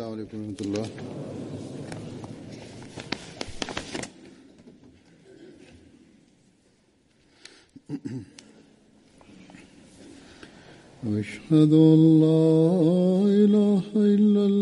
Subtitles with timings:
[0.00, 0.86] السلام عليكم ورحمة الله.
[11.20, 12.48] أشهد أن لا
[13.44, 14.59] إله إلا الله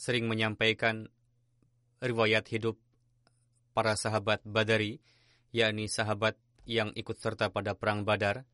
[0.00, 1.12] sering menyampaikan
[2.00, 2.80] riwayat hidup
[3.76, 4.96] para sahabat Badari,
[5.52, 8.48] yakni sahabat yang ikut serta pada perang Badar.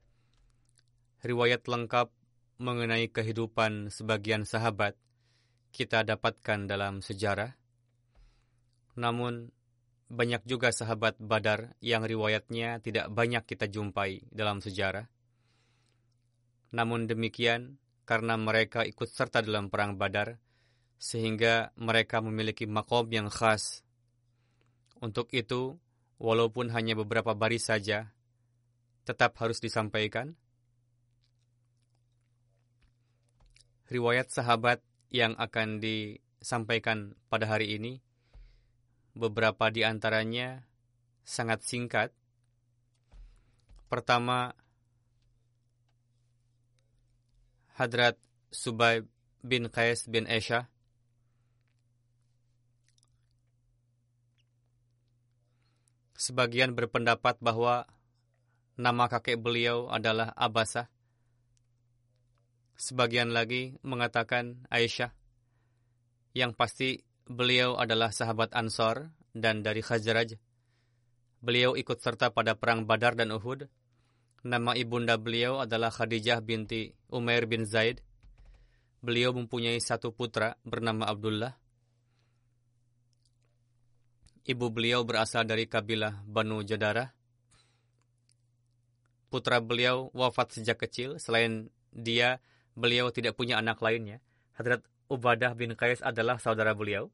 [1.22, 2.10] Riwayat lengkap
[2.58, 4.98] mengenai kehidupan sebagian sahabat
[5.70, 7.54] kita dapatkan dalam sejarah.
[8.98, 9.54] Namun
[10.10, 15.06] banyak juga sahabat Badar yang riwayatnya tidak banyak kita jumpai dalam sejarah.
[16.74, 20.38] Namun demikian, karena mereka ikut serta dalam perang Badar,
[20.96, 23.82] sehingga mereka memiliki makom yang khas.
[25.02, 25.76] Untuk itu,
[26.22, 28.14] walaupun hanya beberapa baris saja,
[29.04, 30.38] tetap harus disampaikan.
[33.86, 38.02] Riwayat sahabat yang akan disampaikan pada hari ini,
[39.14, 40.62] beberapa di antaranya
[41.26, 42.10] sangat singkat.
[43.86, 44.54] Pertama,
[47.76, 48.16] Hadrat
[48.48, 49.04] Subaib
[49.44, 50.64] bin Qais bin Aisyah
[56.16, 57.84] Sebagian berpendapat bahwa
[58.80, 60.88] nama kakek beliau adalah Abasah.
[62.80, 65.12] Sebagian lagi mengatakan Aisyah.
[66.32, 66.90] Yang pasti
[67.28, 70.40] beliau adalah sahabat Ansor dan dari Khazraj.
[71.44, 73.68] Beliau ikut serta pada perang Badar dan Uhud.
[74.46, 77.98] Nama ibunda beliau adalah Khadijah binti Umair bin Zaid.
[79.02, 81.58] Beliau mempunyai satu putra bernama Abdullah.
[84.46, 87.10] Ibu beliau berasal dari kabilah Banu Jadara.
[89.34, 91.18] Putra beliau wafat sejak kecil.
[91.18, 92.38] Selain dia,
[92.78, 94.22] beliau tidak punya anak lainnya.
[94.54, 97.10] Hadrat Ubadah bin Qais adalah saudara beliau.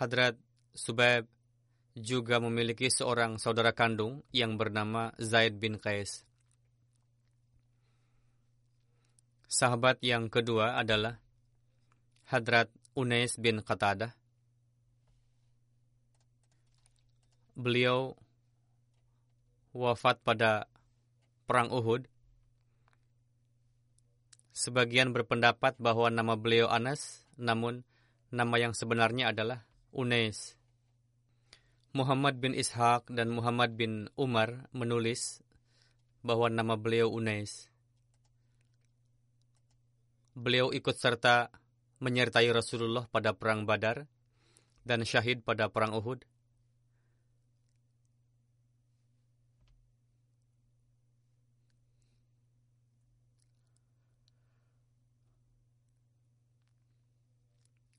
[0.00, 0.32] Hadrat
[0.72, 1.28] Subaib
[1.92, 6.24] juga memiliki seorang saudara kandung yang bernama Zaid bin Qais.
[9.44, 11.20] Sahabat yang kedua adalah
[12.32, 14.16] Hadrat Unais bin Qatadah.
[17.52, 18.16] Beliau
[19.76, 20.64] wafat pada
[21.44, 22.08] Perang Uhud.
[24.56, 27.84] Sebagian berpendapat bahwa nama beliau Anas, namun
[28.32, 30.54] nama yang sebenarnya adalah Unais.
[31.90, 35.42] Muhammad bin Ishaq dan Muhammad bin Umar menulis
[36.22, 37.66] bahwa nama beliau Unais.
[40.38, 41.50] Beliau ikut serta
[41.98, 44.06] menyertai Rasulullah pada perang Badar
[44.86, 46.22] dan syahid pada perang Uhud.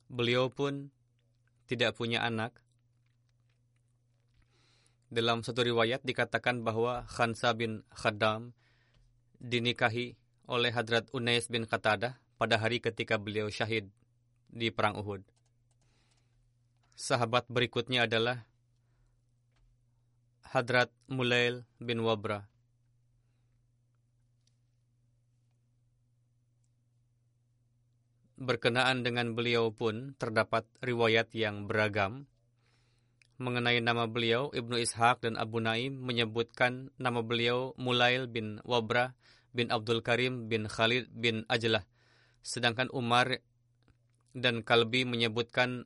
[0.07, 0.91] Beliau pun
[1.71, 2.51] tidak punya anak.
[5.07, 8.51] Dalam satu riwayat dikatakan bahwa Khansa bin Khaddam
[9.39, 10.19] dinikahi
[10.51, 13.87] oleh Hadrat Unais bin Qatadah pada hari ketika beliau syahid
[14.51, 15.23] di Perang Uhud.
[16.99, 18.43] Sahabat berikutnya adalah
[20.51, 22.50] Hadrat Mulail bin Wabra.
[28.41, 32.25] Berkenaan dengan beliau pun terdapat riwayat yang beragam.
[33.37, 39.13] Mengenai nama beliau, Ibnu Ishaq dan Abu Naim menyebutkan nama beliau Mulail bin Wabra
[39.53, 41.85] bin Abdul Karim bin Khalid bin Ajlah.
[42.41, 43.43] Sedangkan Umar
[44.33, 45.85] dan Kalbi menyebutkan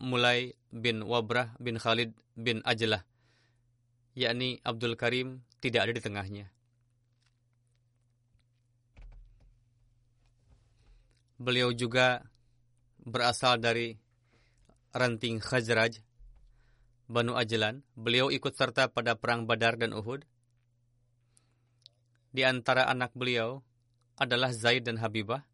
[0.00, 3.04] Mulai bin Wabrah bin Khalid bin Ajlah,
[4.16, 6.48] yakni Abdul Karim tidak ada di tengahnya.
[11.40, 12.20] Beliau juga
[13.00, 13.96] berasal dari
[14.92, 16.04] ranting Khazraj,
[17.08, 17.80] Banu Ajlan.
[17.96, 20.28] Beliau ikut serta pada perang Badar dan Uhud.
[22.30, 23.64] Di antara anak beliau
[24.20, 25.48] adalah Zaid dan Habibah,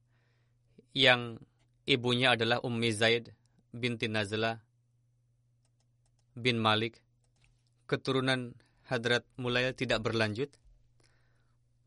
[0.90, 1.38] yang
[1.86, 3.30] ibunya adalah Ummi Zaid
[3.70, 4.58] binti Nazla
[6.34, 6.98] bin Malik.
[7.86, 8.58] Keturunan
[8.90, 10.50] Hadrat Mulail tidak berlanjut.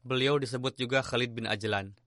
[0.08, 2.00] Beliau disebut juga Khalid bin Ajlan.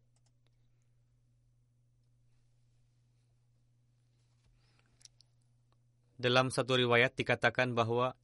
[6.22, 8.14] Dalam satu riwayat dikatakan bahwa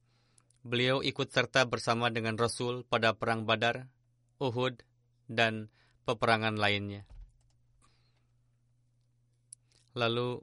[0.63, 3.91] beliau ikut serta bersama dengan Rasul pada perang Badar,
[4.39, 4.87] Uhud,
[5.27, 5.67] dan
[6.07, 7.03] peperangan lainnya.
[9.99, 10.39] Lalu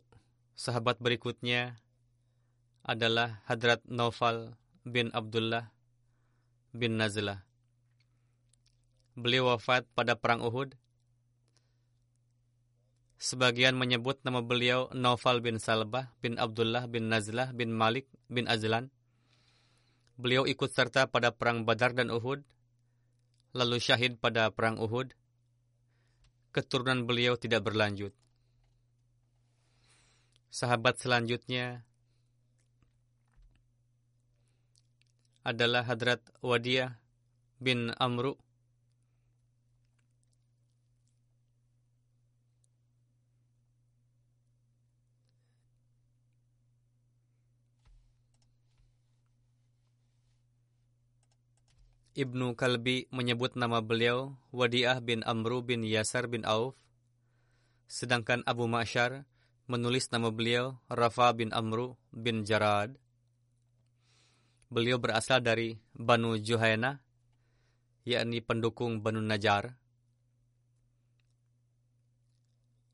[0.52, 1.80] sahabat berikutnya
[2.84, 5.72] adalah Hadrat Naufal bin Abdullah
[6.76, 7.40] bin Nazlah.
[9.16, 10.76] Beliau wafat pada perang Uhud
[13.16, 18.92] Sebagian menyebut nama beliau Naufal bin Salbah bin Abdullah bin Nazlah bin Malik bin Azlan.
[20.20, 22.44] Beliau ikut serta pada perang Badar dan Uhud,
[23.56, 25.16] lalu syahid pada perang Uhud.
[26.52, 28.12] Keturunan beliau tidak berlanjut.
[30.52, 31.84] Sahabat selanjutnya
[35.44, 36.96] adalah Hadrat Wadiyah
[37.60, 38.36] bin Amru
[52.16, 56.72] Ibnu Kalbi menyebut nama beliau Wadiah bin Amru bin Yasar bin Auf,
[57.92, 59.28] sedangkan Abu Ma'syar
[59.68, 62.96] menulis nama beliau Rafa bin Amru bin Jarad.
[64.72, 67.04] Beliau berasal dari Banu Juhaina,
[68.08, 69.76] yakni pendukung Banu Najar.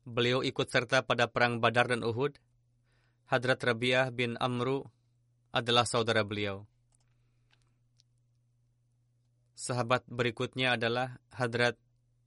[0.03, 2.35] Beliau ikut serta pada perang Badar dan Uhud.
[3.31, 4.83] Hadrat Rabiah bin Amru
[5.55, 6.67] adalah saudara beliau.
[9.53, 11.77] Sahabat berikutnya adalah Hadrat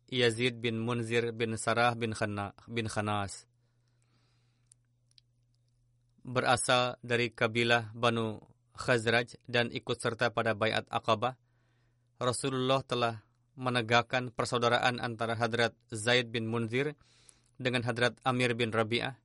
[0.07, 3.51] Yazid bin Munzir bin Sarah bin, Khana, bin Khanas.
[6.23, 8.39] Berasal dari kabilah Banu
[8.79, 11.35] Khazraj dan ikut serta pada bayat Aqabah.
[12.23, 13.15] Rasulullah telah
[13.59, 16.95] menegakkan persaudaraan antara Hadrat Zaid bin Munzir
[17.57, 19.17] dengan Hadrat Amir bin Rabi'ah.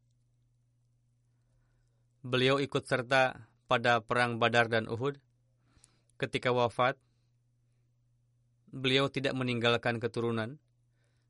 [2.21, 5.19] Beliau ikut serta pada perang Badar dan Uhud.
[6.21, 6.95] Ketika wafat,
[8.71, 10.57] beliau tidak meninggalkan keturunan.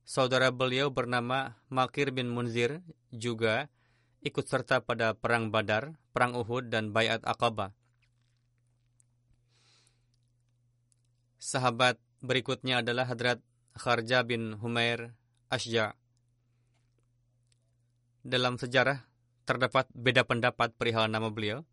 [0.01, 2.81] Saudara beliau bernama Makir bin Munzir
[3.13, 3.69] juga
[4.21, 7.74] ikut serta pada Perang Badar, Perang Uhud, dan Bayat Aqabah.
[11.41, 13.41] Sahabat berikutnya adalah Hadrat
[13.74, 15.17] Kharja bin Humair
[15.50, 15.98] Ashja.
[18.21, 19.01] Dalam sejarah,
[19.50, 21.65] terdapat beda pendapat perihal nama beliau.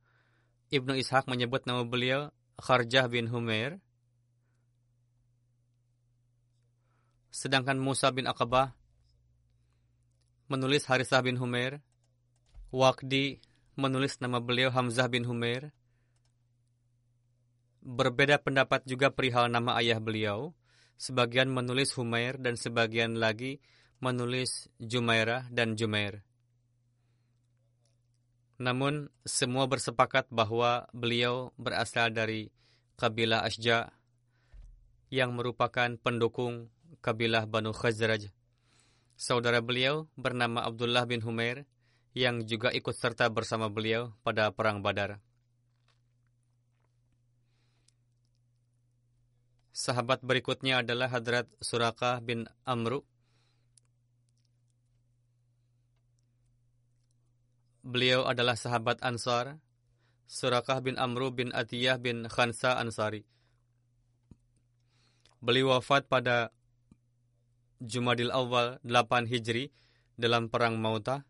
[0.72, 3.76] Ibnu Ishaq menyebut nama beliau Kharjah bin Humair,
[7.28, 8.72] Sedangkan Musa bin Aqabah
[10.48, 11.84] menulis Harisah bin Humair.
[12.72, 13.40] Waqdi
[13.76, 15.72] menulis nama beliau Hamzah bin Humair.
[17.84, 20.56] Berbeda pendapat juga perihal nama ayah beliau.
[20.98, 23.62] Sebagian menulis Humair dan sebagian lagi
[24.02, 26.26] menulis Jumairah dan Jumair.
[28.58, 32.50] Namun, semua bersepakat bahwa beliau berasal dari
[32.98, 33.94] kabilah Ashja
[35.14, 36.66] yang merupakan pendukung
[37.00, 38.30] kabilah Banu Khazraj.
[39.18, 41.66] Saudara beliau bernama Abdullah bin Humair
[42.14, 45.22] yang juga ikut serta bersama beliau pada Perang Badar.
[49.78, 53.06] Sahabat berikutnya adalah Hadrat Surakah bin Amru.
[57.86, 59.62] Beliau adalah sahabat Ansar.
[60.26, 63.22] Surakah bin Amru bin Atiyah bin Khansa Ansari.
[65.38, 66.50] Beliau wafat pada
[67.78, 69.70] Jumadil Awal 8 Hijri
[70.18, 71.22] dalam Perang Mauta.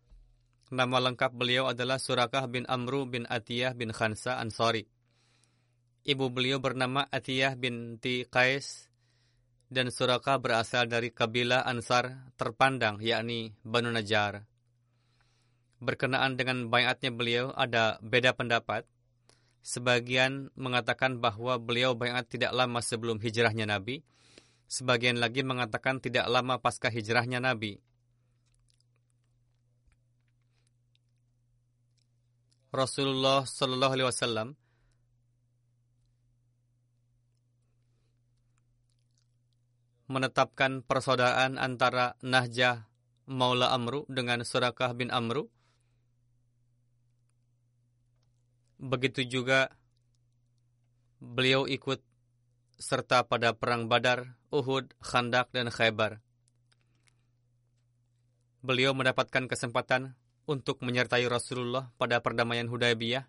[0.72, 4.88] Nama lengkap beliau adalah Surakah bin Amru bin Atiyah bin Khansa Ansari.
[6.08, 8.88] Ibu beliau bernama Atiyah binti Qais
[9.68, 14.48] dan Suraka berasal dari kabilah Ansar terpandang yakni Banu Najjar.
[15.84, 18.88] Berkenaan dengan bayatnya beliau ada beda pendapat.
[19.60, 24.00] Sebagian mengatakan bahwa beliau bayat tidak lama sebelum hijrahnya Nabi.
[24.68, 27.80] Sebagian lagi mengatakan tidak lama pasca hijrahnya Nabi.
[32.68, 34.48] Rasulullah Shallallahu Alaihi Wasallam
[40.08, 42.88] menetapkan persaudaraan antara Nahjah
[43.28, 45.48] Maula Amru dengan Surakah bin Amru.
[48.76, 49.72] Begitu juga
[51.20, 52.04] beliau ikut
[52.78, 56.22] serta pada perang Badar, Uhud, Khandak, dan Khaybar.
[58.62, 60.14] Beliau mendapatkan kesempatan
[60.48, 63.26] untuk menyertai Rasulullah pada perdamaian Hudaybiyah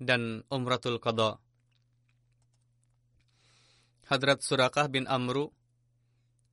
[0.00, 1.36] dan Umratul Qadha.
[4.10, 5.54] Hadrat Surakah bin Amru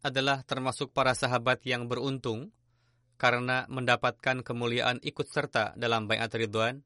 [0.05, 2.53] adalah termasuk para sahabat yang beruntung
[3.17, 6.86] karena mendapatkan kemuliaan ikut serta dalam bayat Ridwan.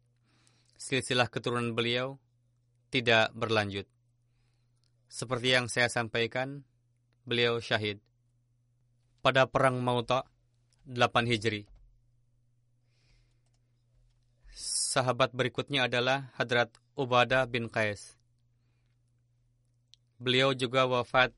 [0.80, 2.16] Silsilah keturunan beliau
[2.88, 3.91] tidak berlanjut.
[5.12, 6.64] Seperti yang saya sampaikan,
[7.28, 8.00] beliau syahid
[9.20, 10.24] pada perang Mauta
[10.88, 11.68] 8 Hijri
[14.92, 18.20] sahabat berikutnya adalah Hadrat Ubadah bin Qais.
[20.20, 21.32] Beliau juga wafat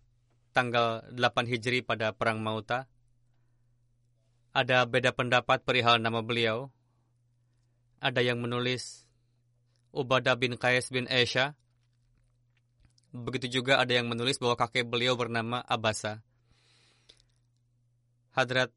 [0.58, 2.90] tanggal 8 Hijri pada Perang Mauta.
[4.58, 6.74] Ada beda pendapat perihal nama beliau.
[8.02, 9.06] Ada yang menulis
[9.94, 11.54] Ubadah bin Qais bin Aisha.
[13.14, 16.26] Begitu juga ada yang menulis bahwa kakek beliau bernama Abasa.
[18.34, 18.74] Hadrat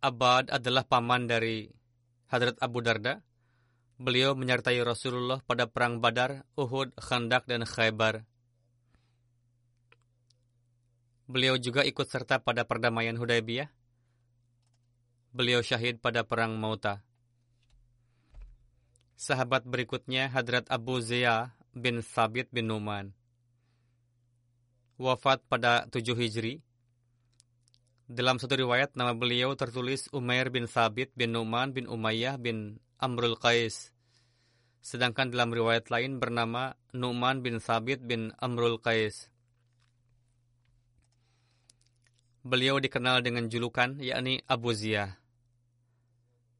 [0.00, 1.68] Abad adalah paman dari
[2.32, 3.20] Hadrat Abu Darda.
[4.00, 8.24] Beliau menyertai Rasulullah pada perang Badar, Uhud, Khandak, dan Khaybar.
[11.28, 13.68] Beliau juga ikut serta pada perdamaian Hudaybiyah.
[15.32, 17.04] Beliau syahid pada perang Mauta.
[19.16, 23.12] Sahabat berikutnya Hadrat Abu Ziyah bin Sabit bin Numan.
[24.96, 26.62] Wafat pada 7 Hijri
[28.04, 33.32] dalam satu riwayat, nama beliau tertulis Umair bin Sabit bin Numan bin Umayyah bin Amrul
[33.40, 33.96] Qais.
[34.84, 39.32] Sedangkan dalam riwayat lain bernama Numan bin Sabit bin Amrul Qais.
[42.44, 45.16] Beliau dikenal dengan julukan yakni Abu Ziyah.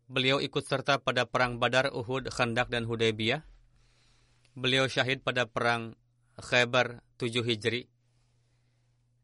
[0.08, 3.44] Beliau ikut serta pada perang Badar, Uhud, Khandak, dan Hudaybiyah.
[4.54, 5.98] Beliau syahid pada perang
[6.38, 7.90] Khaybar 7 Hijri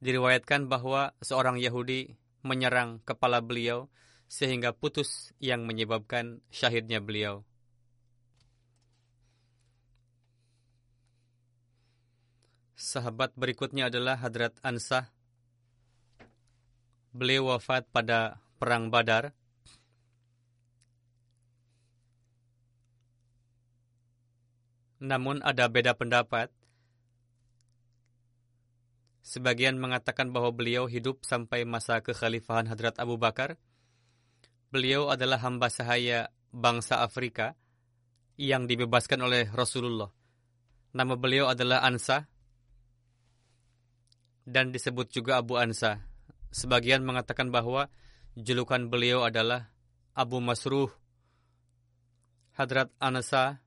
[0.03, 3.87] diriwayatkan bahwa seorang Yahudi menyerang kepala beliau
[4.27, 7.47] sehingga putus yang menyebabkan syahidnya beliau.
[12.75, 15.15] Sahabat berikutnya adalah Hadrat Ansah.
[17.15, 19.31] Beliau wafat pada Perang Badar.
[25.01, 26.53] Namun ada beda pendapat
[29.21, 33.61] Sebagian mengatakan bahwa beliau hidup sampai masa kekhalifahan Hadrat Abu Bakar.
[34.75, 37.55] Beliau adalah hamba sahaya bangsa Afrika
[38.41, 40.11] yang dibebaskan oleh Rasulullah.
[40.91, 42.27] Nama beliau adalah Ansa
[44.49, 46.03] dan disebut juga Abu Ansa.
[46.51, 47.87] Sebagian mengatakan bahwa
[48.35, 49.71] julukan beliau adalah
[50.17, 50.91] Abu Masruh.
[52.59, 53.63] Hadrat Ansa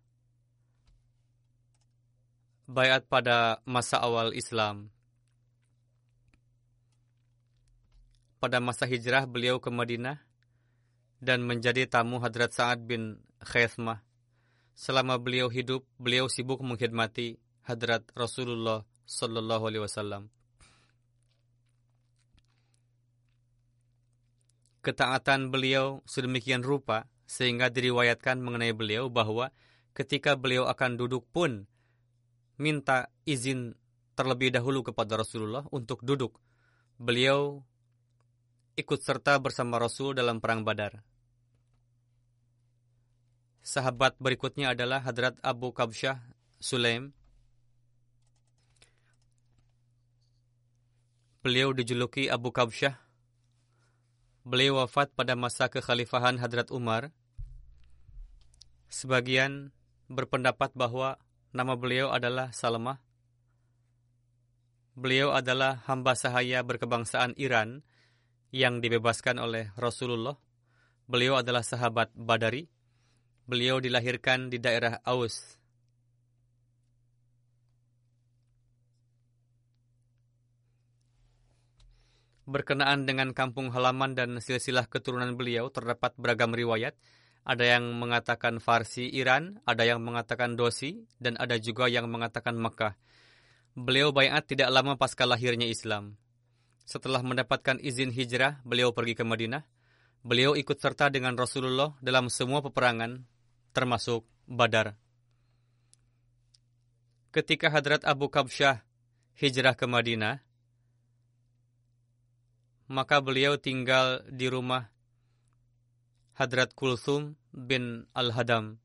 [2.66, 4.94] bayat pada masa awal Islam.
[8.44, 10.20] pada masa hijrah beliau ke Madinah
[11.24, 14.04] dan menjadi tamu Hadrat Sa'ad bin Khaismah.
[14.76, 20.28] Selama beliau hidup, beliau sibuk mengkhidmati Hadrat Rasulullah Sallallahu Alaihi Wasallam.
[24.84, 29.56] Ketaatan beliau sedemikian rupa sehingga diriwayatkan mengenai beliau bahwa
[29.96, 31.64] ketika beliau akan duduk pun
[32.58, 33.74] minta izin
[34.14, 36.38] terlebih dahulu kepada Rasulullah untuk duduk.
[37.02, 37.66] Beliau
[38.78, 41.02] ikut serta bersama Rasul dalam Perang Badar.
[43.64, 46.20] Sahabat berikutnya adalah Hadrat Abu Kabsyah
[46.60, 47.16] Sulaim.
[51.40, 53.00] Beliau dijuluki Abu Kabsyah.
[54.44, 57.16] Beliau wafat pada masa kekhalifahan Hadrat Umar.
[58.92, 59.72] Sebagian
[60.12, 61.16] berpendapat bahwa
[61.54, 62.98] Nama beliau adalah Salamah.
[64.98, 67.86] Beliau adalah hamba sahaya berkebangsaan Iran
[68.50, 70.34] yang dibebaskan oleh Rasulullah.
[71.06, 72.66] Beliau adalah sahabat Badari.
[73.46, 75.62] Beliau dilahirkan di daerah Aus.
[82.50, 86.98] Berkenaan dengan kampung halaman dan silsilah keturunan beliau terdapat beragam riwayat
[87.44, 92.96] ada yang mengatakan Farsi Iran, ada yang mengatakan Dosi, dan ada juga yang mengatakan Mekah.
[93.76, 96.16] Beliau bayat tidak lama pasca lahirnya Islam.
[96.88, 99.68] Setelah mendapatkan izin hijrah, beliau pergi ke Madinah.
[100.24, 103.28] Beliau ikut serta dengan Rasulullah dalam semua peperangan,
[103.76, 104.96] termasuk Badar.
[107.36, 108.88] Ketika Hadrat Abu Kabsyah
[109.36, 110.40] hijrah ke Madinah,
[112.88, 114.93] maka beliau tinggal di rumah
[116.34, 118.82] Hadrat Kulsum bin Al-Hadam.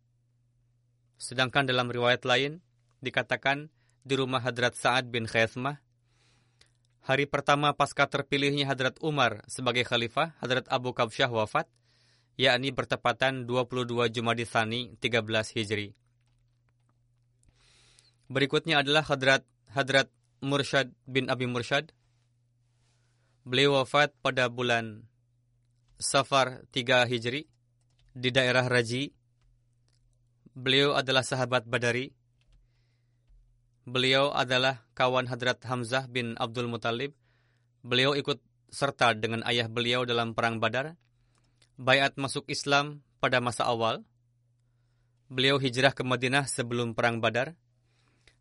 [1.17, 2.61] Sedangkan dalam riwayat lain
[3.01, 3.73] dikatakan
[4.05, 5.81] di rumah Hadrat Sa'ad bin Khaismah.
[7.09, 11.65] Hari pertama pasca terpilihnya Hadrat Umar sebagai khalifah, Hadrat Abu Kabsyah wafat,
[12.37, 15.97] yakni bertepatan 22 Jumadi Thani 13 Hijri.
[18.29, 20.13] Berikutnya adalah Hadrat Hadrat
[20.45, 21.97] Mursyad bin Abi Mursyad
[23.49, 25.09] Beliau wafat pada bulan
[25.99, 27.43] Safar 3 Hijri
[28.15, 29.11] di daerah Raji.
[30.55, 32.15] Beliau adalah sahabat Badari.
[33.83, 37.19] Beliau adalah kawan Hadrat Hamzah bin Abdul Muthalib.
[37.83, 38.39] Beliau ikut
[38.71, 40.95] serta dengan ayah beliau dalam perang Badar.
[41.75, 44.07] Bayat masuk Islam pada masa awal.
[45.27, 47.59] Beliau hijrah ke Madinah sebelum perang Badar.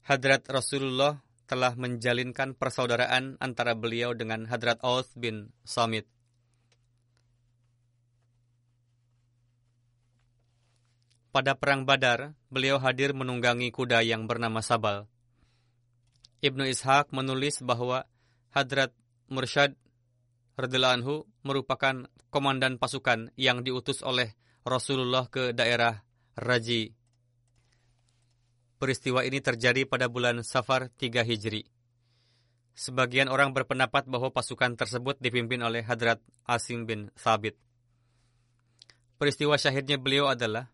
[0.06, 6.16] Hadrat Rasulullah telah menjalinkan persaudaraan antara beliau dengan Hadrat Aus bin Samit.
[11.38, 15.06] Pada Perang Badar, beliau hadir menunggangi kuda yang bernama Sabal.
[16.41, 18.10] Ibnu Ishaq menulis bahwa
[18.58, 18.89] Hadrat
[19.29, 19.77] Mursyad
[20.58, 24.34] anhu merupakan komandan pasukan yang diutus oleh
[24.65, 26.01] Rasulullah ke daerah
[26.34, 26.98] Raji
[28.82, 31.69] Peristiwa ini terjadi pada bulan Safar 3 Hijri.
[32.73, 36.17] Sebagian orang berpendapat bahwa pasukan tersebut dipimpin oleh Hadrat
[36.50, 37.54] Asim bin Thabit.
[39.21, 40.73] Peristiwa syahidnya beliau adalah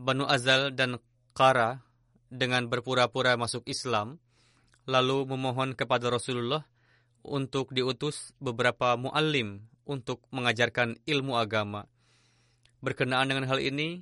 [0.00, 0.96] Banu Azal dan
[1.36, 1.84] Qara
[2.32, 4.16] dengan berpura-pura masuk Islam,
[4.88, 6.64] lalu memohon kepada Rasulullah
[7.20, 11.84] untuk diutus beberapa muallim untuk mengajarkan ilmu agama.
[12.80, 14.00] Berkenaan dengan hal ini,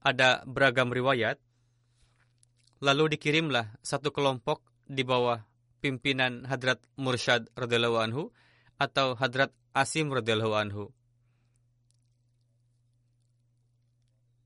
[0.00, 1.36] ada beragam riwayat,
[2.80, 5.44] Lalu dikirimlah satu kelompok di bawah
[5.84, 8.22] pimpinan Hadrat Mursyad radhiyallahu anhu
[8.80, 10.88] atau Hadrat Asim radhiyallahu anhu.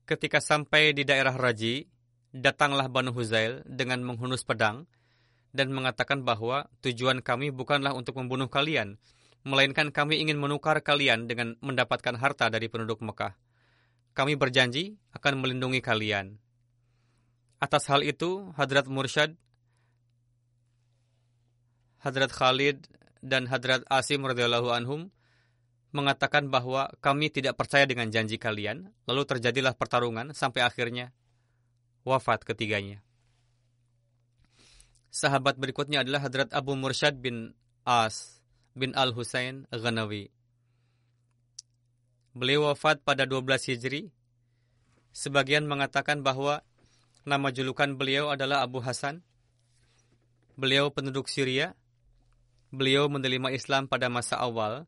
[0.05, 1.89] Ketika sampai di daerah Raji,
[2.29, 4.85] datanglah Banu Huzail dengan menghunus pedang
[5.49, 9.01] dan mengatakan bahwa tujuan kami bukanlah untuk membunuh kalian,
[9.41, 13.33] melainkan kami ingin menukar kalian dengan mendapatkan harta dari penduduk Mekah.
[14.13, 16.37] Kami berjanji akan melindungi kalian.
[17.57, 19.33] Atas hal itu, Hadrat Mursyad,
[22.05, 22.85] Hadrat Khalid,
[23.25, 25.09] dan Hadrat Asim radhiyallahu anhum
[25.95, 31.15] mengatakan bahwa kami tidak percaya dengan janji kalian, lalu terjadilah pertarungan sampai akhirnya
[32.03, 32.99] wafat ketiganya.
[35.07, 37.55] Sahabat berikutnya adalah Hadrat Abu Mursyad bin
[37.87, 38.43] As
[38.75, 40.27] bin Al-Husain Ghanawi.
[42.35, 44.11] Beliau wafat pada 12 Hijri.
[45.15, 46.59] Sebagian mengatakan bahwa
[47.25, 49.25] Nama julukan beliau adalah Abu Hasan.
[50.53, 51.73] Beliau penduduk Syria.
[52.69, 54.85] Beliau menerima Islam pada masa awal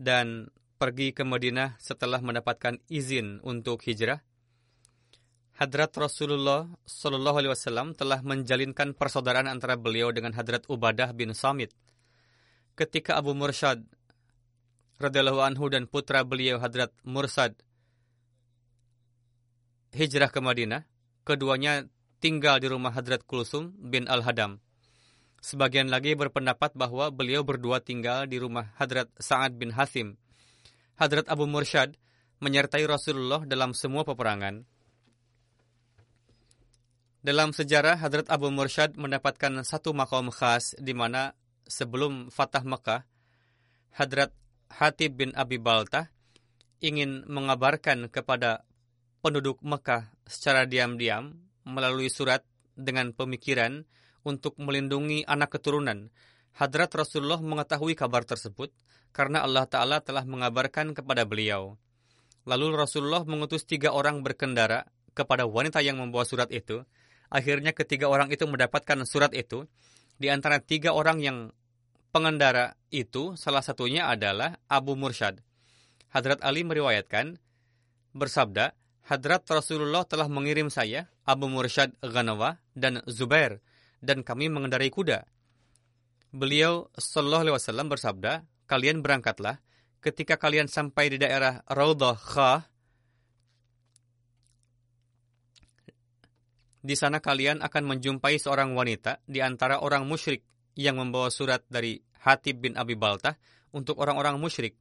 [0.00, 0.48] dan
[0.80, 4.24] pergi ke Madinah setelah mendapatkan izin untuk hijrah.
[5.60, 11.76] Hadrat Rasulullah Shallallahu Alaihi Wasallam telah menjalinkan persaudaraan antara beliau dengan Hadrat Ubadah bin Samit.
[12.72, 13.84] Ketika Abu Mursyad
[14.96, 17.60] radhiyallahu anhu dan putra beliau Hadrat Mursad
[19.92, 20.88] hijrah ke Madinah,
[21.28, 21.84] keduanya
[22.24, 24.64] tinggal di rumah Hadrat Kulsum bin Al-Hadam.
[25.40, 30.20] Sebagian lagi berpendapat bahwa beliau berdua tinggal di rumah Hadrat Sa'ad bin Hasim.
[31.00, 31.96] Hadrat Abu Mursyad
[32.44, 34.68] menyertai Rasulullah dalam semua peperangan.
[37.24, 41.32] Dalam sejarah, Hadrat Abu Mursyad mendapatkan satu makom khas di mana
[41.68, 43.04] sebelum Fatah Mekah,
[43.96, 44.32] Hadrat
[44.72, 46.08] Hatib bin Abi Baltah
[46.84, 48.64] ingin mengabarkan kepada
[49.20, 52.40] penduduk Mekah secara diam-diam melalui surat
[52.72, 53.84] dengan pemikiran
[54.26, 56.12] untuk melindungi anak keturunan.
[56.56, 58.74] Hadrat Rasulullah mengetahui kabar tersebut
[59.10, 61.78] karena Allah Ta'ala telah mengabarkan kepada beliau.
[62.48, 66.82] Lalu Rasulullah mengutus tiga orang berkendara kepada wanita yang membawa surat itu.
[67.30, 69.68] Akhirnya ketiga orang itu mendapatkan surat itu.
[70.20, 71.54] Di antara tiga orang yang
[72.10, 75.38] pengendara itu, salah satunya adalah Abu Mursyad.
[76.10, 77.38] Hadrat Ali meriwayatkan,
[78.12, 78.74] bersabda,
[79.06, 83.62] Hadrat Rasulullah telah mengirim saya, Abu Mursyad Ghanawa, dan Zubair,
[84.00, 85.24] dan kami mengendarai kuda.
[86.32, 88.32] Beliau Shallallahu Alaihi Wasallam bersabda,
[88.66, 89.60] kalian berangkatlah
[90.00, 92.60] ketika kalian sampai di daerah Raudhah Khah.
[96.80, 100.48] Di sana kalian akan menjumpai seorang wanita di antara orang musyrik
[100.80, 103.36] yang membawa surat dari Hatib bin Abi Baltah
[103.76, 104.80] untuk orang-orang musyrik.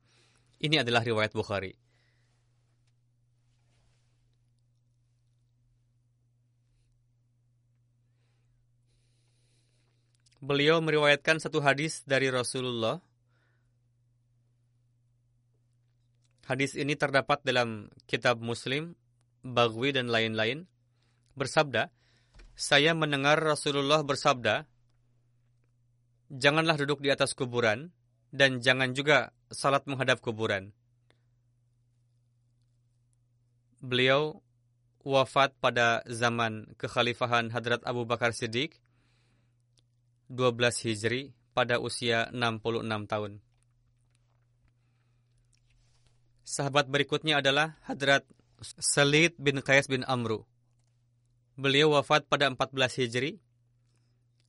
[0.64, 1.89] Ini adalah riwayat Bukhari.
[10.40, 13.04] Beliau meriwayatkan satu hadis dari Rasulullah.
[16.48, 18.96] Hadis ini terdapat dalam kitab Muslim,
[19.44, 20.64] Bagwi dan lain-lain.
[21.36, 21.92] Bersabda,
[22.56, 24.64] saya mendengar Rasulullah bersabda,
[26.32, 27.92] Janganlah duduk di atas kuburan,
[28.32, 30.72] dan jangan juga salat menghadap kuburan.
[33.84, 34.40] Beliau
[35.04, 38.80] wafat pada zaman kekhalifahan Hadrat Abu Bakar Siddiq
[40.30, 43.42] 12 Hijri pada usia 66 tahun.
[46.46, 48.26] Sahabat berikutnya adalah Hadrat
[48.62, 50.46] Salid bin Qais bin Amru.
[51.58, 53.42] Beliau wafat pada 14 Hijri.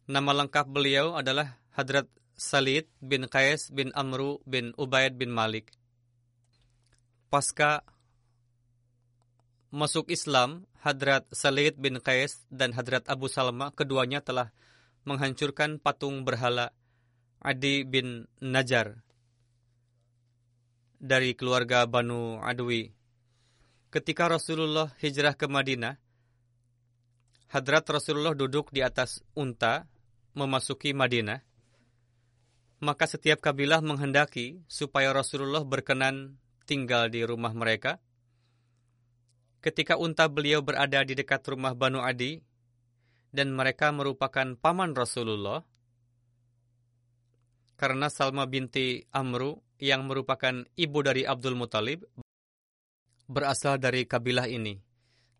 [0.08, 2.08] Nama lengkap beliau adalah Hadrat
[2.40, 5.72] Salid bin Qais bin Amru bin Ubaid bin Malik.
[7.28, 7.84] Pasca
[9.70, 14.50] masuk Islam, Hadrat Salid bin Qais dan Hadrat Abu Salma keduanya telah
[15.04, 16.72] menghancurkan patung berhala
[17.40, 19.00] Adi bin Najar
[21.00, 22.92] dari keluarga Banu Adwi.
[23.88, 25.96] Ketika Rasulullah hijrah ke Madinah,
[27.50, 29.90] Hadrat Rasulullah duduk di atas unta
[30.38, 31.42] memasuki Madinah.
[32.80, 37.98] Maka setiap kabilah menghendaki supaya Rasulullah berkenan tinggal di rumah mereka.
[39.60, 42.40] Ketika unta beliau berada di dekat rumah Banu Adi,
[43.30, 45.62] dan mereka merupakan paman Rasulullah
[47.80, 52.04] karena Salma binti Amru yang merupakan ibu dari Abdul Muthalib
[53.30, 54.76] berasal dari kabilah ini.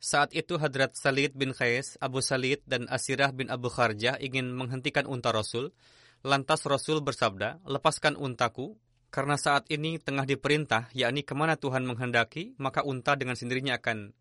[0.01, 5.05] Saat itu Hadrat Salid bin Qais, Abu Salid, dan Asirah bin Abu Kharjah ingin menghentikan
[5.05, 5.77] unta Rasul.
[6.25, 8.81] Lantas Rasul bersabda, lepaskan untaku,
[9.13, 14.17] karena saat ini tengah diperintah, yakni ke mana Tuhan menghendaki, maka unta dengan sendirinya akan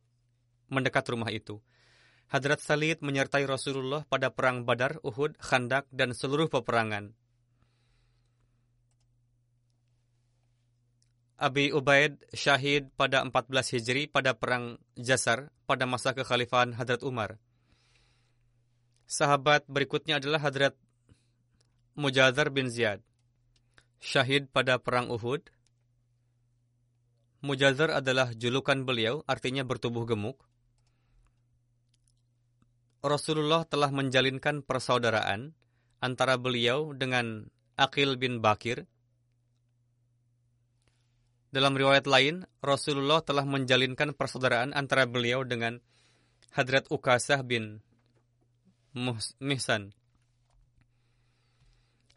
[0.67, 1.63] mendekat rumah itu.
[2.30, 7.18] Hadrat Salid menyertai Rasulullah pada perang Badar, Uhud, Khandak, dan seluruh peperangan.
[11.39, 17.39] Abi Ubaid syahid pada 14 Hijri pada perang Jasar pada masa kekhalifahan Hadrat Umar.
[19.08, 20.76] Sahabat berikutnya adalah Hadrat
[21.96, 23.00] Mujazar bin Ziyad.
[24.04, 25.48] Syahid pada perang Uhud.
[27.39, 30.49] Mujazar adalah julukan beliau, artinya bertubuh gemuk.
[33.00, 35.56] Rasulullah telah menjalinkan persaudaraan
[36.04, 37.48] antara beliau dengan
[37.80, 38.84] Akil bin Bakir.
[41.50, 45.80] Dalam riwayat lain, Rasulullah telah menjalinkan persaudaraan antara beliau dengan
[46.52, 47.80] Hadrat Ukasah bin
[49.40, 49.96] Mihsan.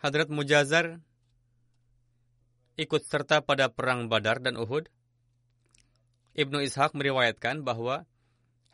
[0.02, 0.98] Hadrat Mujazar
[2.74, 4.90] ikut serta pada perang Badar dan Uhud.
[6.34, 8.02] Ibnu Ishaq meriwayatkan bahwa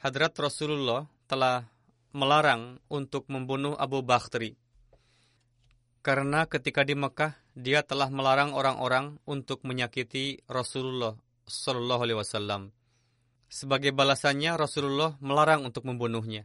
[0.00, 1.68] Hadrat Rasulullah telah
[2.12, 4.56] melarang untuk membunuh Abu Bakhtri.
[6.00, 12.62] Karena ketika di Mekah, dia telah melarang orang-orang untuk menyakiti Rasulullah Shallallahu Alaihi Wasallam.
[13.48, 16.44] Sebagai balasannya, Rasulullah melarang untuk membunuhnya.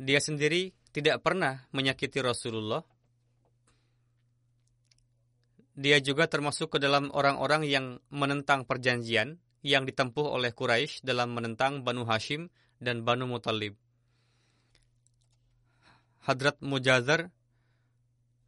[0.00, 2.84] Dia sendiri tidak pernah menyakiti Rasulullah.
[5.72, 11.80] Dia juga termasuk ke dalam orang-orang yang menentang perjanjian yang ditempuh oleh Quraisy dalam menentang
[11.80, 13.78] Banu Hashim dan Banu Muttalib.
[16.26, 17.30] Hadrat Mujazar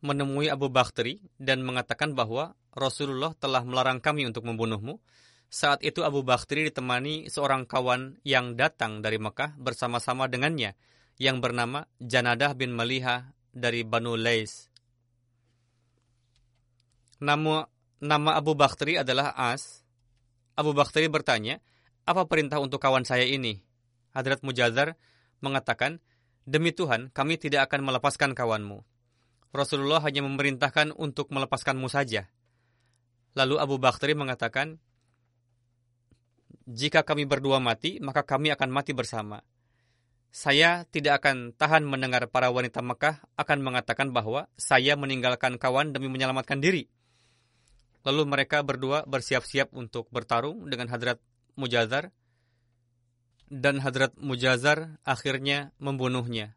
[0.02, 4.98] menemui Abu Bakhtri dan mengatakan bahwa Rasulullah telah melarang kami untuk membunuhmu.
[5.46, 10.74] Saat itu Abu Bakhtri ditemani seorang kawan yang datang dari Mekah bersama-sama dengannya
[11.16, 14.66] yang bernama Janadah bin Maliha dari Banu Lais.
[17.22, 17.64] Nama,
[18.02, 19.86] nama Abu Bakhtri adalah As.
[20.58, 21.62] Abu Bakhtri bertanya,
[22.04, 23.62] apa perintah untuk kawan saya ini?
[24.14, 24.94] Hadrat Mujazar
[25.42, 25.98] mengatakan,
[26.44, 28.84] Demi Tuhan, kami tidak akan melepaskan kawanmu.
[29.54, 32.28] Rasulullah hanya memerintahkan untuk melepaskanmu saja.
[33.34, 34.78] Lalu Abu Bakhtari mengatakan,
[36.70, 39.42] Jika kami berdua mati, maka kami akan mati bersama.
[40.34, 46.10] Saya tidak akan tahan mendengar para wanita Mekah akan mengatakan bahwa saya meninggalkan kawan demi
[46.10, 46.90] menyelamatkan diri.
[48.02, 51.22] Lalu mereka berdua bersiap-siap untuk bertarung dengan Hadrat
[51.54, 52.10] Mujazar
[53.52, 56.56] dan Hadrat Mujazar akhirnya membunuhnya.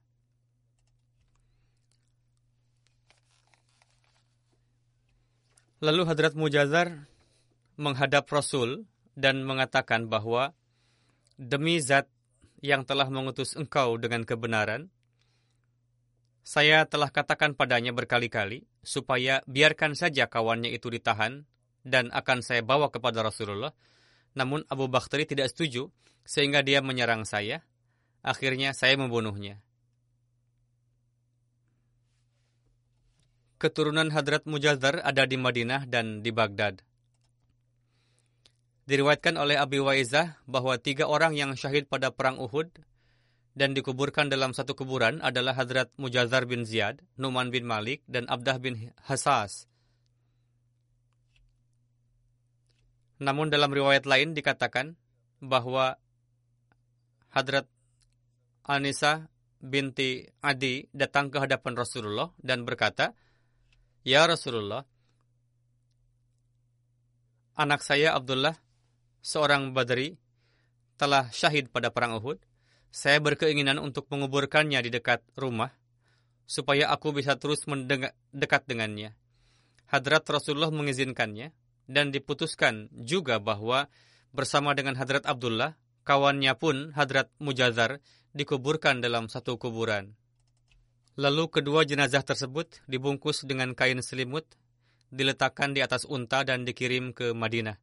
[5.77, 7.05] Lalu Hadrat Mujazar
[7.77, 10.57] menghadap Rasul dan mengatakan bahwa
[11.37, 12.09] demi zat
[12.65, 14.89] yang telah mengutus engkau dengan kebenaran,
[16.41, 21.45] saya telah katakan padanya berkali-kali supaya biarkan saja kawannya itu ditahan
[21.85, 23.75] dan akan saya bawa kepada Rasulullah.
[24.37, 25.89] Namun Abu Bakhtari tidak setuju
[26.21, 27.65] sehingga dia menyerang saya.
[28.21, 29.65] Akhirnya saya membunuhnya.
[33.57, 36.85] Keturunan Hadrat Mujazar ada di Madinah dan di Baghdad.
[38.85, 42.69] Diriwayatkan oleh Abi Waizah bahwa tiga orang yang syahid pada perang Uhud
[43.57, 48.61] dan dikuburkan dalam satu kuburan adalah Hadrat Mujazar bin Ziyad, Numan bin Malik, dan Abdah
[48.61, 49.65] bin Hasas.
[53.17, 54.93] Namun dalam riwayat lain dikatakan
[55.41, 55.97] bahwa
[57.33, 57.65] Hadrat
[58.67, 63.17] Anisa binti Adi datang ke hadapan Rasulullah dan berkata,
[64.05, 64.85] Ya Rasulullah,
[67.57, 68.55] anak saya Abdullah,
[69.19, 70.15] seorang Badri,
[70.95, 72.39] telah syahid pada perang Uhud.
[72.87, 75.75] Saya berkeinginan untuk menguburkannya di dekat rumah,
[76.47, 79.13] supaya aku bisa terus mendekat dengannya.
[79.91, 81.51] Hadrat Rasulullah mengizinkannya,
[81.87, 83.87] dan diputuskan juga bahwa
[84.35, 88.03] bersama dengan Hadrat Abdullah, kawannya pun Hadrat Mujazar
[88.35, 90.13] dikuburkan dalam satu kuburan.
[91.17, 94.45] Lalu kedua jenazah tersebut dibungkus dengan kain selimut,
[95.09, 97.81] diletakkan di atas unta dan dikirim ke Madinah.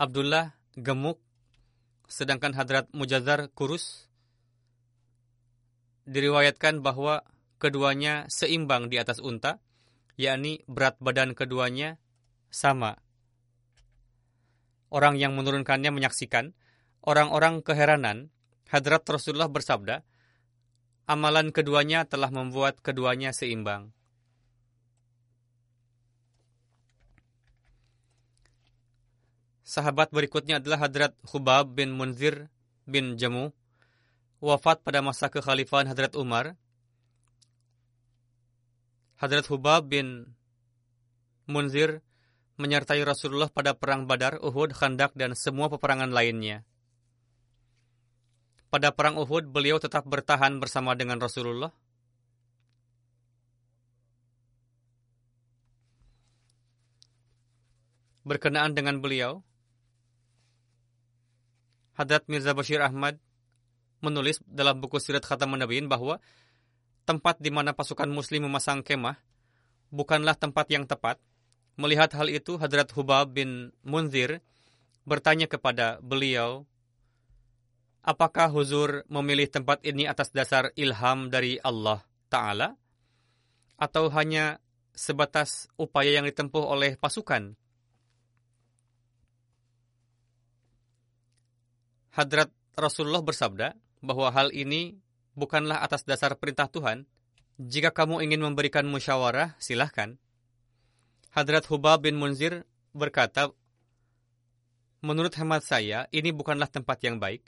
[0.00, 1.20] Abdullah gemuk,
[2.08, 4.08] sedangkan Hadrat Mujazar kurus.
[6.08, 7.28] Diriwayatkan bahwa
[7.60, 9.60] keduanya seimbang di atas unta,
[10.16, 12.00] yakni berat badan keduanya
[12.48, 12.98] sama.
[14.92, 16.52] Orang yang menurunkannya menyaksikan,
[17.00, 18.28] orang-orang keheranan,
[18.68, 20.04] Hadrat Rasulullah bersabda,
[21.08, 23.88] amalan keduanya telah membuat keduanya seimbang.
[29.64, 32.52] Sahabat berikutnya adalah Hadrat Hubab bin Munzir
[32.84, 33.56] bin Jamu,
[34.44, 36.60] wafat pada masa kekhalifahan Hadrat Umar.
[39.16, 40.36] Hadrat Hubab bin
[41.48, 42.04] Munzir
[42.60, 46.64] menyertai Rasulullah pada perang Badar, Uhud, Khandak, dan semua peperangan lainnya.
[48.72, 51.72] Pada perang Uhud, beliau tetap bertahan bersama dengan Rasulullah.
[58.22, 59.42] Berkenaan dengan beliau,
[61.92, 63.20] Hadrat Mirza Bashir Ahmad
[64.00, 66.18] menulis dalam buku Sirat Khataman Nabiin bahwa
[67.04, 69.20] tempat di mana pasukan muslim memasang kemah
[69.92, 71.20] bukanlah tempat yang tepat.
[71.80, 74.44] Melihat hal itu, Hadrat Hubab bin Munzir
[75.08, 76.68] bertanya kepada beliau
[78.02, 82.74] apakah Huzur memilih tempat ini atas dasar ilham dari Allah Ta'ala?
[83.78, 84.62] Atau hanya
[84.94, 87.56] sebatas upaya yang ditempuh oleh pasukan?
[92.12, 93.72] Hadrat Rasulullah bersabda
[94.04, 95.00] bahwa hal ini
[95.32, 97.08] bukanlah atas dasar perintah Tuhan.
[97.56, 100.20] Jika kamu ingin memberikan musyawarah, silahkan.
[101.32, 103.48] Hadrat Hubab bin Munzir berkata,
[105.02, 107.42] Menurut hemat saya, ini bukanlah tempat yang baik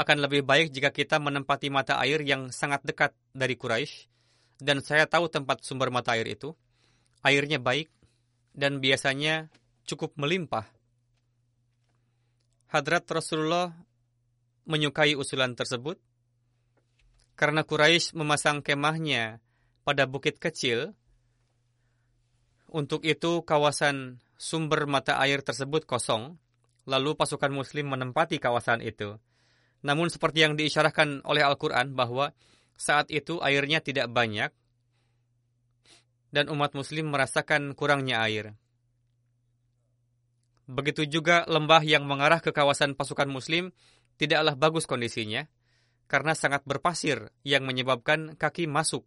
[0.00, 4.08] akan lebih baik jika kita menempati mata air yang sangat dekat dari Quraisy
[4.56, 6.56] dan saya tahu tempat sumber mata air itu.
[7.20, 7.92] Airnya baik
[8.56, 9.52] dan biasanya
[9.84, 10.64] cukup melimpah.
[12.72, 13.76] Hadrat Rasulullah
[14.64, 16.00] menyukai usulan tersebut
[17.36, 19.44] karena Quraisy memasang kemahnya
[19.84, 20.96] pada bukit kecil.
[22.70, 26.38] Untuk itu kawasan sumber mata air tersebut kosong,
[26.86, 29.18] lalu pasukan muslim menempati kawasan itu.
[29.82, 32.30] Namun seperti yang diisyarahkan oleh Al-Quran bahwa
[32.78, 34.54] saat itu airnya tidak banyak
[36.30, 38.54] dan umat muslim merasakan kurangnya air.
[40.70, 43.74] Begitu juga lembah yang mengarah ke kawasan pasukan muslim
[44.14, 45.50] tidaklah bagus kondisinya
[46.06, 49.02] karena sangat berpasir yang menyebabkan kaki masuk.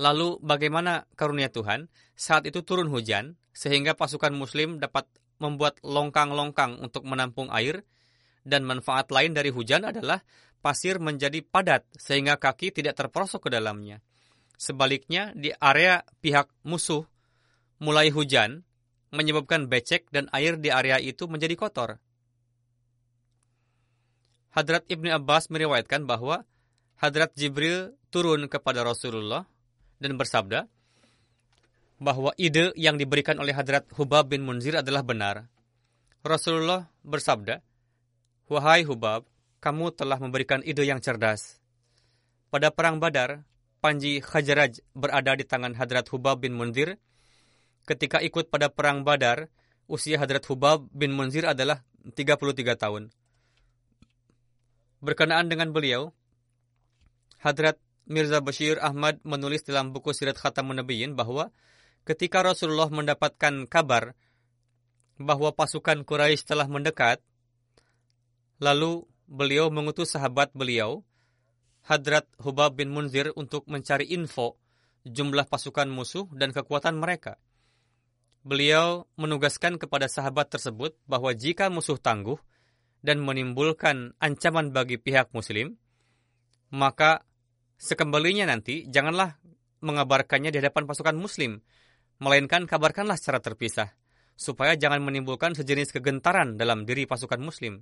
[0.00, 1.92] Lalu bagaimana karunia Tuhan?
[2.16, 5.04] Saat itu turun hujan sehingga pasukan muslim dapat
[5.36, 7.84] membuat longkang-longkang untuk menampung air
[8.40, 10.24] dan manfaat lain dari hujan adalah
[10.64, 14.00] pasir menjadi padat sehingga kaki tidak terperosok ke dalamnya.
[14.56, 17.04] Sebaliknya, di area pihak musuh
[17.80, 18.64] mulai hujan
[19.12, 22.00] menyebabkan becek dan air di area itu menjadi kotor.
[24.56, 26.48] Hadrat Ibni Abbas meriwayatkan bahwa
[27.00, 29.48] Hadrat Jibril turun kepada Rasulullah
[30.00, 30.66] dan bersabda
[32.00, 35.46] bahwa ide yang diberikan oleh Hadrat Hubab bin Munzir adalah benar.
[36.24, 37.60] Rasulullah bersabda,
[38.48, 39.28] Wahai Hubab,
[39.60, 41.60] kamu telah memberikan ide yang cerdas.
[42.48, 43.44] Pada Perang Badar,
[43.80, 47.00] Panji Khajaraj berada di tangan Hadrat Hubab bin Mundir,
[47.88, 49.48] ketika ikut pada perang Badar,
[49.88, 53.08] usia Hadrat Hubab bin Munzir adalah 33 tahun.
[55.00, 56.12] Berkenaan dengan beliau,
[57.40, 57.80] Hadrat
[58.10, 61.54] Mirza Bashir Ahmad menulis dalam buku Sirat Khatamun Nabiyyin bahwa
[62.02, 64.18] ketika Rasulullah mendapatkan kabar
[65.14, 67.22] bahwa pasukan Quraisy telah mendekat,
[68.58, 71.06] lalu beliau mengutus sahabat beliau,
[71.86, 74.58] Hadrat Hubab bin Munzir untuk mencari info
[75.06, 77.38] jumlah pasukan musuh dan kekuatan mereka.
[78.42, 82.42] Beliau menugaskan kepada sahabat tersebut bahwa jika musuh tangguh
[83.06, 85.78] dan menimbulkan ancaman bagi pihak muslim,
[86.74, 87.22] maka
[87.80, 89.40] Sekembalinya nanti, janganlah
[89.80, 91.64] mengabarkannya di hadapan pasukan muslim,
[92.20, 93.96] melainkan kabarkanlah secara terpisah,
[94.36, 97.80] supaya jangan menimbulkan sejenis kegentaran dalam diri pasukan muslim.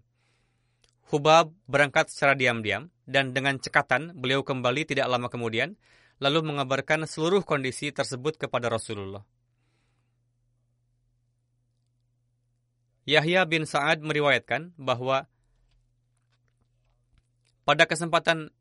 [1.11, 5.75] Hubab berangkat secara diam-diam, dan dengan cekatan beliau kembali tidak lama kemudian,
[6.23, 9.27] lalu mengabarkan seluruh kondisi tersebut kepada Rasulullah.
[13.03, 15.27] Yahya bin Sa'ad meriwayatkan bahwa
[17.67, 18.55] pada kesempatan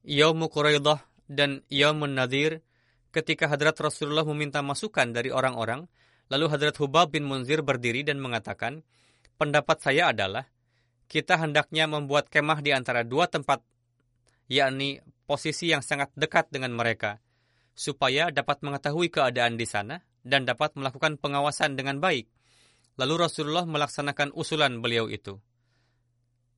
[0.00, 2.64] Yaumu Quraidah dan Yaumun Nadir
[3.12, 5.84] ketika Hadrat Rasulullah meminta masukan dari orang-orang,
[6.32, 8.80] lalu Hadrat Hubab bin Munzir berdiri dan mengatakan,
[9.36, 10.48] pendapat saya adalah,
[11.10, 13.60] kita hendaknya membuat kemah di antara dua tempat,
[14.46, 17.18] yakni posisi yang sangat dekat dengan mereka,
[17.74, 22.30] supaya dapat mengetahui keadaan di sana dan dapat melakukan pengawasan dengan baik.
[22.96, 25.40] Lalu Rasulullah melaksanakan usulan beliau itu.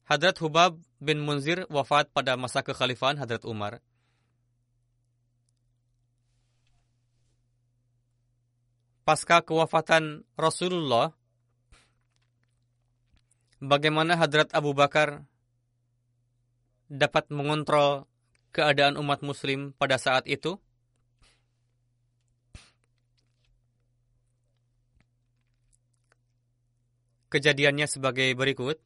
[0.02, 3.78] Hadrat Hubab bin Munzir wafat pada masa kekhalifahan Hadrat Umar.
[9.02, 11.10] Pasca kewafatan Rasulullah,
[13.58, 15.26] bagaimana Hadrat Abu Bakar
[16.86, 18.06] dapat mengontrol
[18.54, 20.58] keadaan umat muslim pada saat itu?
[27.32, 28.76] Kejadiannya sebagai berikut.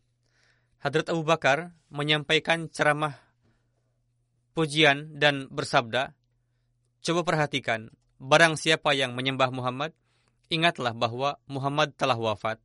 [0.81, 3.17] Hadrat Abu Bakar menyampaikan ceramah
[4.57, 6.17] pujian dan bersabda,
[7.05, 9.93] Coba perhatikan, barang siapa yang menyembah Muhammad,
[10.49, 12.59] ingatlah bahwa Muhammad telah wafat.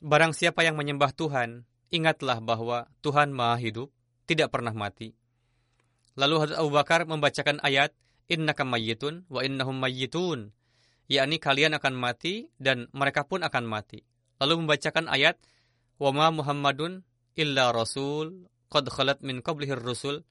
[0.00, 3.92] Barang siapa yang menyembah Tuhan, ingatlah bahwa Tuhan maha hidup,
[4.24, 5.12] tidak pernah mati.
[6.14, 7.92] Lalu Hadrat Abu Bakar membacakan ayat,
[8.30, 10.54] Innaka mayyitun wa innahum mayyitun,
[11.10, 14.06] yakni kalian akan mati dan mereka pun akan mati.
[14.38, 15.42] Lalu membacakan ayat,
[16.00, 17.04] wa ma Muhammadun
[17.36, 20.24] illa rasul qad khalat min qablihi rusul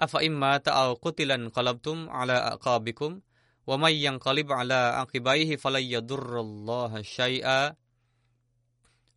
[0.00, 3.20] afa imma ta'aw qutilan qalabtum ala aqabikum
[3.68, 7.76] wa may yanqalib ala aqibaihi falan yadurrallaha syai'a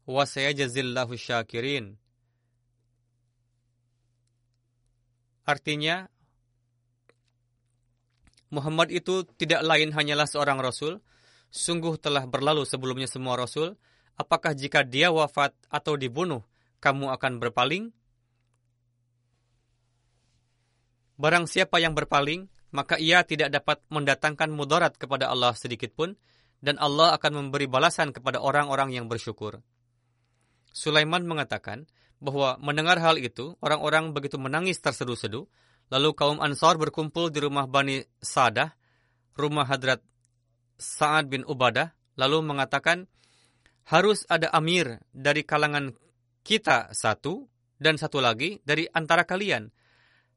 [0.03, 1.95] wa sayajzillahu syakirin.
[5.47, 6.11] Artinya
[8.51, 10.99] Muhammad itu tidak lain hanyalah seorang rasul.
[11.53, 13.77] Sungguh telah berlalu sebelumnya semua rasul
[14.19, 16.45] apakah jika dia wafat atau dibunuh,
[16.83, 17.93] kamu akan berpaling?
[21.17, 26.17] Barang siapa yang berpaling, maka ia tidak dapat mendatangkan mudarat kepada Allah sedikit pun,
[26.63, 29.61] dan Allah akan memberi balasan kepada orang-orang yang bersyukur.
[30.73, 31.85] Sulaiman mengatakan
[32.17, 35.45] bahwa mendengar hal itu, orang-orang begitu menangis terseduh-seduh,
[35.93, 38.73] lalu kaum Ansar berkumpul di rumah Bani Sadah,
[39.37, 40.01] rumah Hadrat
[40.81, 43.05] Sa'ad bin Ubadah, lalu mengatakan,
[43.87, 45.91] harus ada amir dari kalangan
[46.43, 47.47] kita satu
[47.79, 49.71] dan satu lagi dari antara kalian.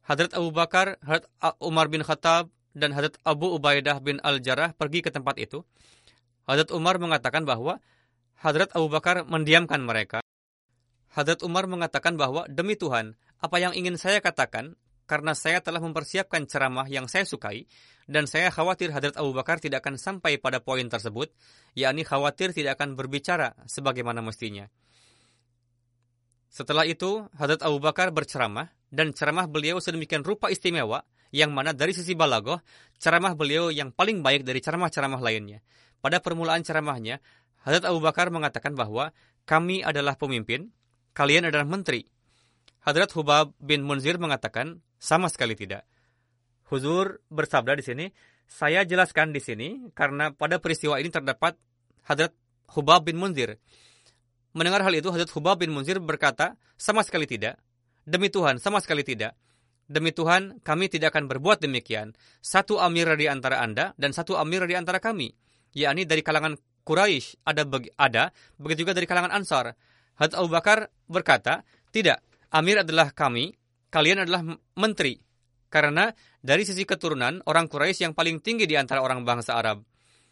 [0.07, 1.27] Hadrat Abu Bakar, Hadrat
[1.59, 5.67] Umar bin Khattab, dan Hadrat Abu Ubaidah bin Al-Jarrah pergi ke tempat itu.
[6.47, 7.83] Hadrat Umar mengatakan bahwa
[8.39, 10.23] Hadrat Abu Bakar mendiamkan mereka.
[11.11, 16.45] Hadrat Umar mengatakan bahwa demi Tuhan, apa yang ingin saya katakan karena saya telah mempersiapkan
[16.51, 17.65] ceramah yang saya sukai,
[18.07, 21.31] dan saya khawatir Hadrat Abu Bakar tidak akan sampai pada poin tersebut,
[21.79, 24.67] yakni khawatir tidak akan berbicara sebagaimana mestinya.
[26.51, 31.03] Setelah itu, Hadrat Abu Bakar berceramah, dan ceramah beliau sedemikian rupa istimewa,
[31.35, 32.63] yang mana dari sisi balagoh,
[33.03, 35.61] ceramah beliau yang paling baik dari ceramah-ceramah lainnya.
[35.99, 37.19] Pada permulaan ceramahnya,
[37.67, 39.11] Hadrat Abu Bakar mengatakan bahwa
[39.43, 40.71] kami adalah pemimpin,
[41.15, 42.07] kalian adalah menteri.
[42.87, 45.83] Hadrat Hubab bin Munzir mengatakan, sama sekali tidak.
[46.71, 48.07] Huzur bersabda di sini,
[48.47, 51.59] saya jelaskan di sini karena pada peristiwa ini terdapat
[52.07, 52.31] Hadrat
[52.79, 53.59] Hubab bin Munzir.
[54.55, 57.59] Mendengar hal itu, Hadrat Hubab bin Munzir berkata, sama sekali tidak.
[58.07, 59.35] Demi Tuhan, sama sekali tidak.
[59.91, 62.15] Demi Tuhan, kami tidak akan berbuat demikian.
[62.39, 65.35] Satu amir di antara Anda dan satu amir di antara kami.
[65.75, 66.55] yakni dari kalangan
[66.87, 67.67] Quraisy ada,
[67.99, 68.31] ada,
[68.63, 69.75] begitu juga dari kalangan Ansar.
[70.15, 72.23] Hadrat Abu Bakar berkata, tidak,
[72.57, 73.53] amir adalah kami,
[73.93, 74.43] kalian adalah
[74.75, 75.21] menteri.
[75.69, 76.09] Karena
[76.41, 79.85] dari sisi keturunan, orang Quraisy yang paling tinggi di antara orang bangsa Arab.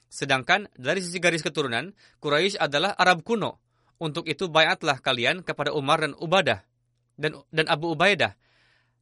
[0.09, 3.61] Sedangkan dari sisi garis keturunan, Quraisy adalah Arab kuno.
[3.99, 6.63] Untuk itu bayatlah kalian kepada Umar dan Ubadah
[7.19, 8.35] dan dan Abu Ubaidah.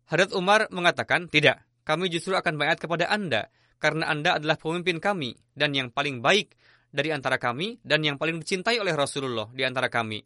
[0.09, 3.49] Hadrat Umar mengatakan, "Tidak, kami justru akan bayat kepada Anda
[3.81, 6.53] karena Anda adalah pemimpin kami dan yang paling baik
[6.93, 10.21] dari antara kami dan yang paling dicintai oleh Rasulullah di antara kami."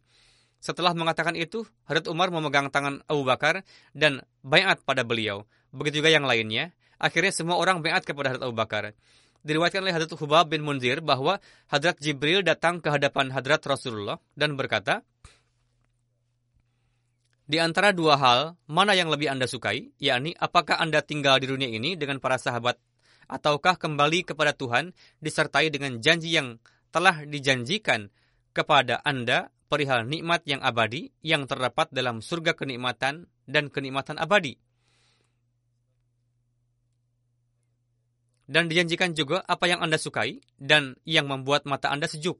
[0.57, 3.61] Setelah mengatakan itu, Hadrat Umar memegang tangan Abu Bakar
[3.93, 5.45] dan bayat pada beliau.
[5.69, 6.73] Begitu juga yang lainnya.
[6.97, 8.83] Akhirnya semua orang bayat kepada Hadrat Abu Bakar
[9.47, 11.39] diriwayatkan oleh Hadrat Hubab bin Munzir bahwa
[11.71, 15.07] Hadrat Jibril datang ke hadapan Hadrat Rasulullah dan berkata,
[17.47, 21.71] di antara dua hal, mana yang lebih Anda sukai, yakni apakah Anda tinggal di dunia
[21.71, 22.75] ini dengan para sahabat,
[23.31, 24.91] ataukah kembali kepada Tuhan
[25.23, 26.59] disertai dengan janji yang
[26.91, 28.11] telah dijanjikan
[28.51, 34.55] kepada Anda perihal nikmat yang abadi yang terdapat dalam surga kenikmatan dan kenikmatan abadi.
[38.47, 42.39] Dan dijanjikan juga apa yang Anda sukai dan yang membuat mata Anda sejuk.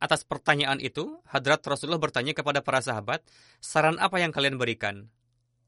[0.00, 3.20] Atas pertanyaan itu, Hadrat Rasulullah bertanya kepada para sahabat,
[3.60, 5.12] saran apa yang kalian berikan?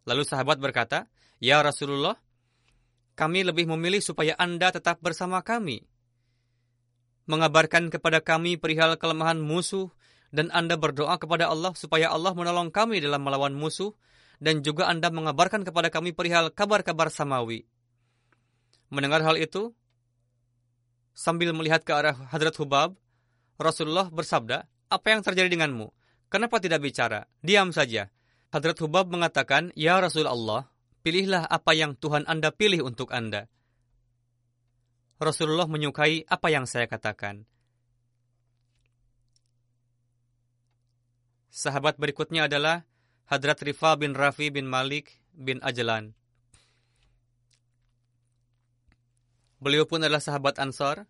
[0.08, 2.16] Lalu sahabat berkata, Ya Rasulullah,
[3.16, 5.84] kami lebih memilih supaya Anda tetap bersama kami.
[7.28, 9.92] Mengabarkan kepada kami perihal kelemahan musuh,
[10.34, 13.94] dan Anda berdoa kepada Allah supaya Allah menolong kami dalam melawan musuh,
[14.42, 17.64] dan juga Anda mengabarkan kepada kami perihal kabar-kabar samawi.
[18.92, 19.74] Mendengar hal itu,
[21.16, 22.94] sambil melihat ke arah Hadrat Hubab,
[23.56, 25.90] Rasulullah bersabda, apa yang terjadi denganmu?
[26.28, 27.24] Kenapa tidak bicara?
[27.40, 28.12] Diam saja.
[28.52, 30.68] Hadrat Hubab mengatakan, Ya Rasulullah,
[31.00, 33.48] pilihlah apa yang Tuhan Anda pilih untuk Anda.
[35.16, 37.48] Rasulullah menyukai apa yang saya katakan.
[41.56, 42.84] Sahabat berikutnya adalah
[43.32, 46.12] Hadrat Rifa bin Rafi bin Malik bin Ajlan.
[49.56, 51.08] Beliau pun adalah sahabat Ansar.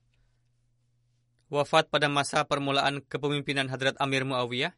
[1.51, 4.71] Wafat pada masa permulaan kepemimpinan Hadrat Amir Muawiyah.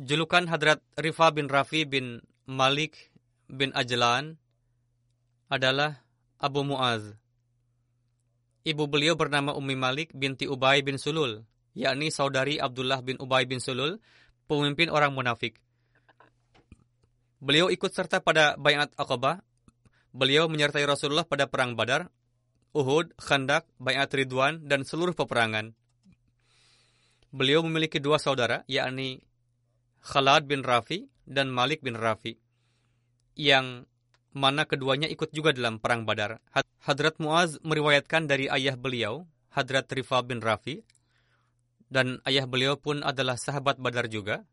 [0.00, 3.12] Julukan Hadrat Rifa bin Rafi bin Malik
[3.44, 4.40] bin Ajlan
[5.52, 6.00] adalah
[6.40, 7.19] Abu Muaz.
[8.60, 13.56] Ibu beliau bernama Ummi Malik binti Ubay bin Sulul, yakni saudari Abdullah bin Ubay bin
[13.56, 13.96] Sulul,
[14.44, 15.56] pemimpin orang munafik.
[17.40, 19.40] Beliau ikut serta pada Bayat Aqabah.
[20.12, 22.12] Beliau menyertai Rasulullah pada perang Badar,
[22.76, 25.72] Uhud, Khandak, Bayat Ridwan, dan seluruh peperangan.
[27.30, 29.22] Beliau memiliki dua saudara, yakni
[30.02, 32.36] Khalad bin Rafi dan Malik bin Rafi,
[33.38, 33.88] yang
[34.30, 36.38] mana keduanya ikut juga dalam perang Badar.
[36.82, 40.86] Hadrat Muaz meriwayatkan dari ayah beliau, Hadrat Rifa bin Rafi,
[41.90, 44.46] dan ayah beliau pun adalah sahabat Badar juga,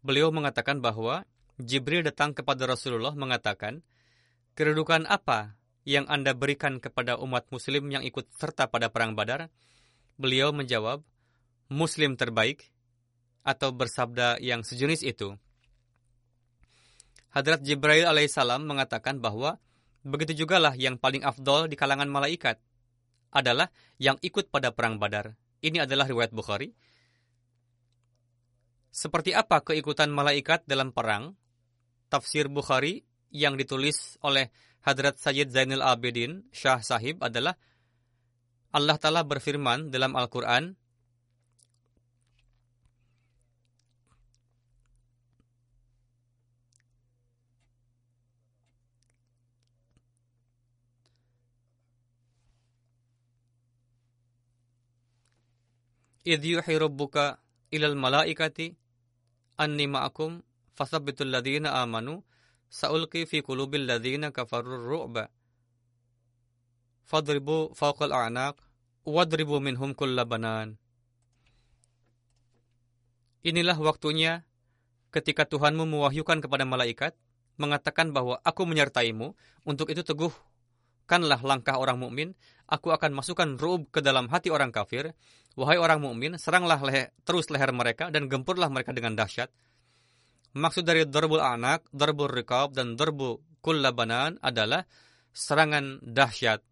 [0.00, 1.28] Beliau mengatakan bahwa
[1.60, 3.84] Jibril datang kepada Rasulullah mengatakan,
[4.56, 9.52] kedudukan apa yang Anda berikan kepada umat muslim yang ikut serta pada perang badar?
[10.16, 11.04] Beliau menjawab,
[11.68, 12.72] Muslim terbaik,
[13.46, 15.36] atau bersabda yang sejenis itu.
[17.30, 19.62] Hadrat Jibril alaihissalam mengatakan bahwa
[20.02, 22.58] begitu jugalah yang paling afdol di kalangan malaikat
[23.30, 23.70] adalah
[24.02, 25.38] yang ikut pada perang badar.
[25.62, 26.74] Ini adalah riwayat Bukhari.
[28.90, 31.38] Seperti apa keikutan malaikat dalam perang?
[32.10, 34.50] Tafsir Bukhari yang ditulis oleh
[34.82, 37.54] Hadrat Sayyid Zainul Abidin Syah Sahib adalah
[38.74, 40.74] Allah Ta'ala berfirman dalam Al-Quran,
[73.42, 74.44] Inilah waktunya
[75.10, 77.18] ketika Tuhanmu mewahyukan kepada malaikat
[77.60, 79.36] mengatakan bahwa aku menyertaimu.
[79.68, 82.32] Untuk itu teguhkanlah langkah orang mukmin,
[82.64, 85.12] aku akan masukkan rub ke dalam hati orang kafir.
[85.58, 89.50] Wahai orang mukmin, seranglah leher, terus leher mereka dan gempurlah mereka dengan dahsyat.
[90.54, 94.86] Maksud dari darbul anak, darbul rikab, dan darbu kullabanan adalah
[95.34, 96.62] serangan dahsyat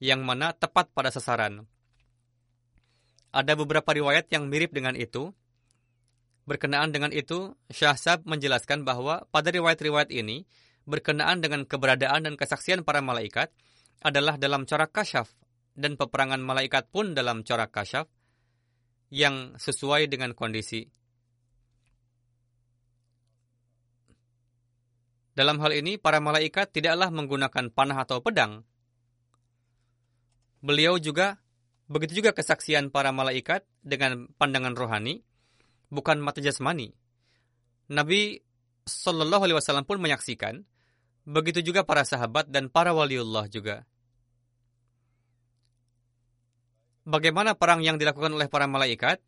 [0.00, 1.64] yang mana tepat pada sasaran.
[3.32, 5.32] Ada beberapa riwayat yang mirip dengan itu.
[6.44, 10.44] Berkenaan dengan itu, Syahsab menjelaskan bahwa pada riwayat-riwayat ini,
[10.84, 13.48] berkenaan dengan keberadaan dan kesaksian para malaikat,
[14.02, 15.30] adalah dalam cara kasyaf
[15.72, 18.08] dan peperangan malaikat pun dalam corak kasyaf,
[19.12, 20.88] yang sesuai dengan kondisi.
[25.32, 28.64] Dalam hal ini, para malaikat tidaklah menggunakan panah atau pedang.
[30.60, 31.40] Beliau juga,
[31.88, 35.24] begitu juga kesaksian para malaikat dengan pandangan rohani,
[35.88, 36.92] bukan mata jasmani.
[37.92, 38.40] Nabi
[38.88, 40.64] Shallallahu Alaihi Wasallam pun menyaksikan,
[41.28, 43.88] begitu juga para sahabat dan para waliullah juga.
[47.02, 49.18] Bagaimana perang yang dilakukan oleh para malaikat?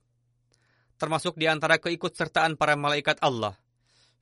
[0.95, 3.59] Termasuk di antara keikutsertaan para malaikat Allah.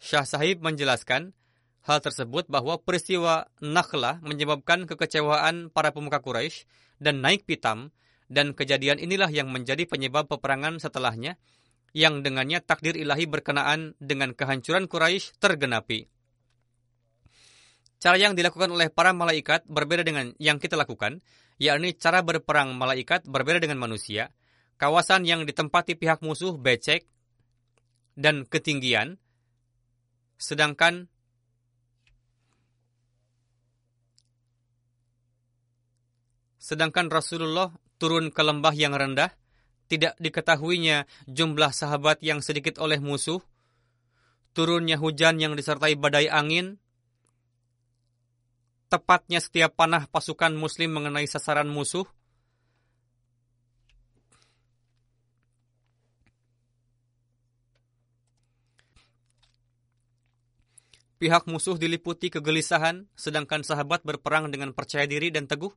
[0.00, 1.36] Syah Sahib menjelaskan,
[1.84, 6.64] hal tersebut bahwa peristiwa Nakhlah menyebabkan kekecewaan para pemuka Quraisy
[6.96, 7.92] dan naik pitam
[8.32, 11.36] dan kejadian inilah yang menjadi penyebab peperangan setelahnya
[11.92, 16.08] yang dengannya takdir ilahi berkenaan dengan kehancuran Quraisy tergenapi.
[18.00, 21.20] Cara yang dilakukan oleh para malaikat berbeda dengan yang kita lakukan,
[21.60, 24.30] yakni cara berperang malaikat berbeda dengan manusia.
[24.80, 27.06] Kawasan yang ditempati pihak musuh becek
[28.18, 29.16] dan ketinggian,
[30.36, 31.12] sedangkan
[36.62, 39.34] Sedangkan Rasulullah turun ke lembah yang rendah,
[39.90, 43.42] tidak diketahuinya jumlah sahabat yang sedikit oleh musuh,
[44.54, 46.81] turunnya hujan yang disertai badai angin,
[48.92, 52.04] tepatnya setiap panah pasukan muslim mengenai sasaran musuh,
[61.22, 65.70] Pihak musuh diliputi kegelisahan, sedangkan sahabat berperang dengan percaya diri dan teguh.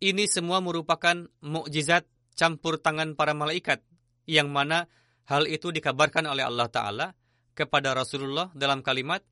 [0.00, 3.84] Ini semua merupakan mukjizat campur tangan para malaikat
[4.24, 4.88] yang mana
[5.28, 7.06] hal itu dikabarkan oleh Allah Ta'ala
[7.56, 9.24] kepada Rasulullah dalam kalimat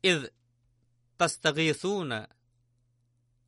[0.00, 0.32] Id
[1.20, 2.24] tastaghithuna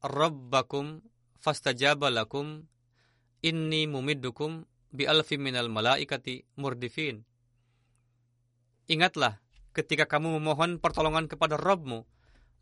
[0.05, 1.01] rabbakum
[1.41, 2.68] fastajaba lakum
[3.41, 7.24] inni mumiddukum bi alfi minal malaikati murdifin.
[8.89, 9.41] Ingatlah
[9.72, 12.05] ketika kamu memohon pertolongan kepada Rabbmu,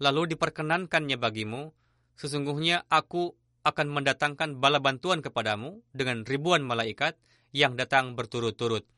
[0.02, 1.74] lalu diperkenankannya bagimu
[2.16, 7.20] Sesungguhnya aku akan mendatangkan bala bantuan kepadamu dengan ribuan malaikat
[7.52, 8.88] yang datang berturut-turut.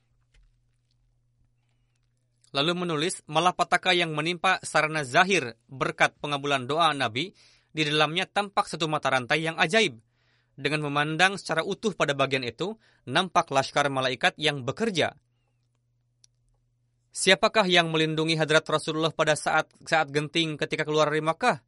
[2.56, 7.36] Lalu menulis malapetaka yang menimpa sarana zahir berkat pengabulan doa Nabi,
[7.68, 10.00] di dalamnya tampak satu mata rantai yang ajaib.
[10.58, 12.74] Dengan memandang secara utuh pada bagian itu,
[13.06, 15.14] nampak laskar malaikat yang bekerja.
[17.14, 21.67] Siapakah yang melindungi hadrat Rasulullah pada saat saat genting ketika keluar dari Makkah?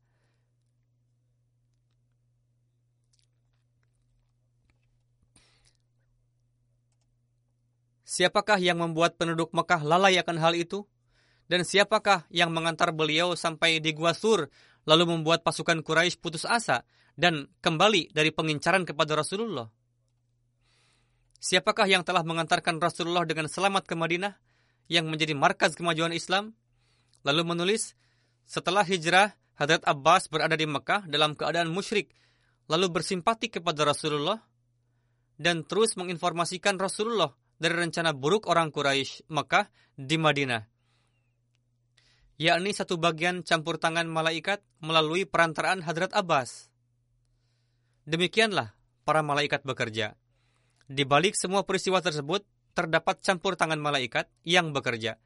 [8.10, 10.82] Siapakah yang membuat penduduk Mekah lalai akan hal itu?
[11.46, 14.50] Dan siapakah yang mengantar beliau sampai di Gua Sur,
[14.82, 16.82] lalu membuat pasukan Quraisy putus asa
[17.14, 19.70] dan kembali dari pengincaran kepada Rasulullah?
[21.38, 24.34] Siapakah yang telah mengantarkan Rasulullah dengan selamat ke Madinah,
[24.90, 26.58] yang menjadi markas kemajuan Islam?
[27.22, 27.94] Lalu menulis,
[28.42, 32.10] setelah hijrah, Hadrat Abbas berada di Mekah dalam keadaan musyrik,
[32.66, 34.42] lalu bersimpati kepada Rasulullah,
[35.38, 37.30] dan terus menginformasikan Rasulullah
[37.60, 40.64] dari rencana buruk orang Quraisy Mekah di Madinah,
[42.40, 46.72] yakni satu bagian campur tangan malaikat melalui perantaraan Hadrat Abbas.
[48.08, 48.72] Demikianlah
[49.04, 50.16] para malaikat bekerja.
[50.88, 52.42] Di balik semua peristiwa tersebut,
[52.72, 55.20] terdapat campur tangan malaikat yang bekerja.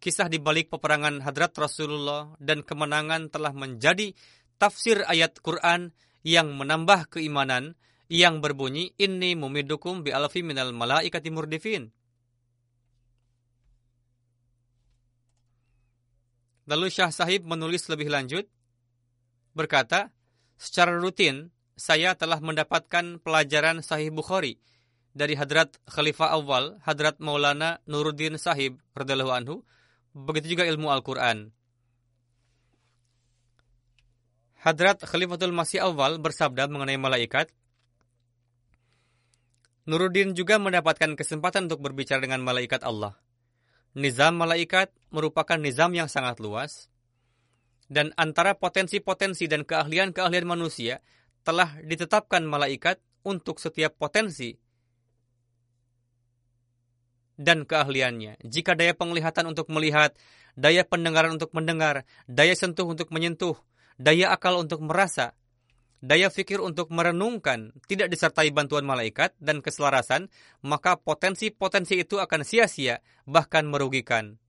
[0.00, 4.16] Kisah di balik peperangan Hadrat Rasulullah dan kemenangan telah menjadi
[4.56, 5.92] tafsir ayat Quran
[6.24, 7.76] yang menambah keimanan
[8.10, 11.94] yang berbunyi inni mumidukum bi alfi minal malaikati murdifin.
[16.66, 18.50] Lalu Syah Sahib menulis lebih lanjut
[19.54, 20.10] berkata,
[20.58, 24.58] secara rutin saya telah mendapatkan pelajaran Sahih Bukhari
[25.14, 29.54] dari Hadrat Khalifah Awal, Hadrat Maulana Nuruddin Sahib radhiyallahu anhu,
[30.14, 31.50] begitu juga ilmu Al-Qur'an.
[34.60, 37.50] Hadrat Khalifatul Masih Awal bersabda mengenai malaikat,
[39.90, 43.18] Nuruddin juga mendapatkan kesempatan untuk berbicara dengan malaikat Allah.
[43.98, 46.86] Nizam malaikat merupakan nizam yang sangat luas,
[47.90, 51.02] dan antara potensi-potensi dan keahlian-keahlian manusia
[51.42, 54.54] telah ditetapkan malaikat untuk setiap potensi
[57.34, 58.46] dan keahliannya.
[58.46, 60.14] Jika daya penglihatan untuk melihat,
[60.54, 63.58] daya pendengaran untuk mendengar, daya sentuh untuk menyentuh,
[63.98, 65.34] daya akal untuk merasa,
[66.00, 70.32] daya fikir untuk merenungkan tidak disertai bantuan malaikat dan keselarasan,
[70.64, 74.40] maka potensi-potensi itu akan sia-sia, bahkan merugikan.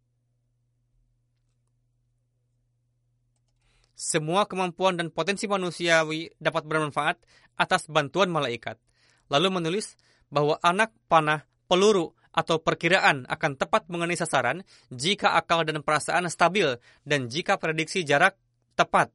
[4.01, 7.21] semua kemampuan dan potensi manusiawi dapat bermanfaat
[7.53, 8.81] atas bantuan malaikat.
[9.29, 9.93] Lalu menulis
[10.33, 16.79] bahwa anak panah, peluru, atau perkiraan akan tepat mengenai sasaran jika akal dan perasaan stabil
[17.03, 18.39] dan jika prediksi jarak
[18.73, 19.11] tepat.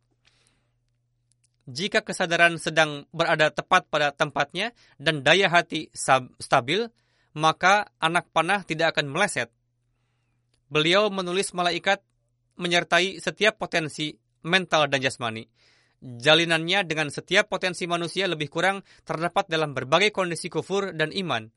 [1.66, 4.70] Jika kesadaran sedang berada tepat pada tempatnya
[5.02, 5.90] dan daya hati
[6.38, 6.86] stabil,
[7.34, 9.50] maka anak panah tidak akan meleset.
[10.70, 12.06] Beliau menulis malaikat
[12.54, 14.14] menyertai setiap potensi
[14.46, 15.44] mental dan jasmani.
[15.98, 21.50] Jalinannya dengan setiap potensi manusia lebih kurang terdapat dalam berbagai kondisi kufur dan iman.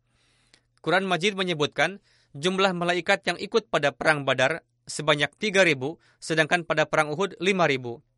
[0.82, 2.02] Quran Majid menyebutkan
[2.34, 5.78] jumlah malaikat yang ikut pada perang Badar sebanyak 3.000,
[6.18, 8.09] sedangkan pada perang Uhud 5.000.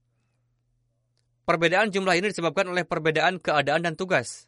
[1.52, 4.48] Perbedaan jumlah ini disebabkan oleh perbedaan keadaan dan tugas.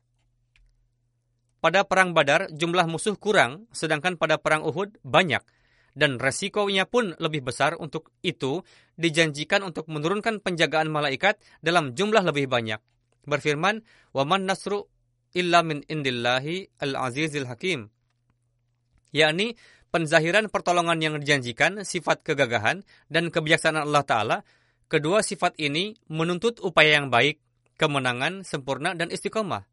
[1.60, 5.44] Pada perang Badar, jumlah musuh kurang, sedangkan pada perang Uhud banyak,
[6.00, 8.64] dan resikonya pun lebih besar untuk itu
[8.96, 12.80] dijanjikan untuk menurunkan penjagaan malaikat dalam jumlah lebih banyak.
[13.28, 13.84] Berfirman,
[14.16, 14.88] "Waman nasru
[15.36, 17.92] illa min indillahi al-azizil hakim."
[19.12, 19.60] Yakni
[19.92, 24.38] penzahiran pertolongan yang dijanjikan, sifat kegagahan dan kebijaksanaan Allah taala
[24.94, 27.42] kedua sifat ini menuntut upaya yang baik,
[27.82, 29.66] kemenangan, sempurna, dan istiqomah.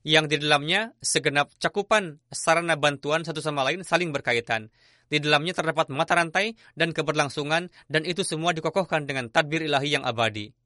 [0.00, 4.72] Yang di dalamnya segenap cakupan sarana bantuan satu sama lain saling berkaitan.
[5.12, 10.08] Di dalamnya terdapat mata rantai dan keberlangsungan, dan itu semua dikokohkan dengan tadbir ilahi yang
[10.08, 10.56] abadi.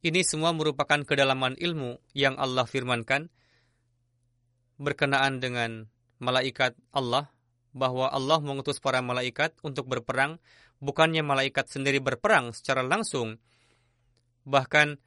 [0.00, 3.28] Ini semua merupakan kedalaman ilmu yang Allah firmankan
[4.78, 5.90] berkenaan dengan
[6.22, 7.28] malaikat Allah
[7.74, 10.38] bahwa Allah mengutus para malaikat untuk berperang,
[10.78, 13.38] bukannya malaikat sendiri berperang secara langsung.
[14.48, 14.98] Bahkan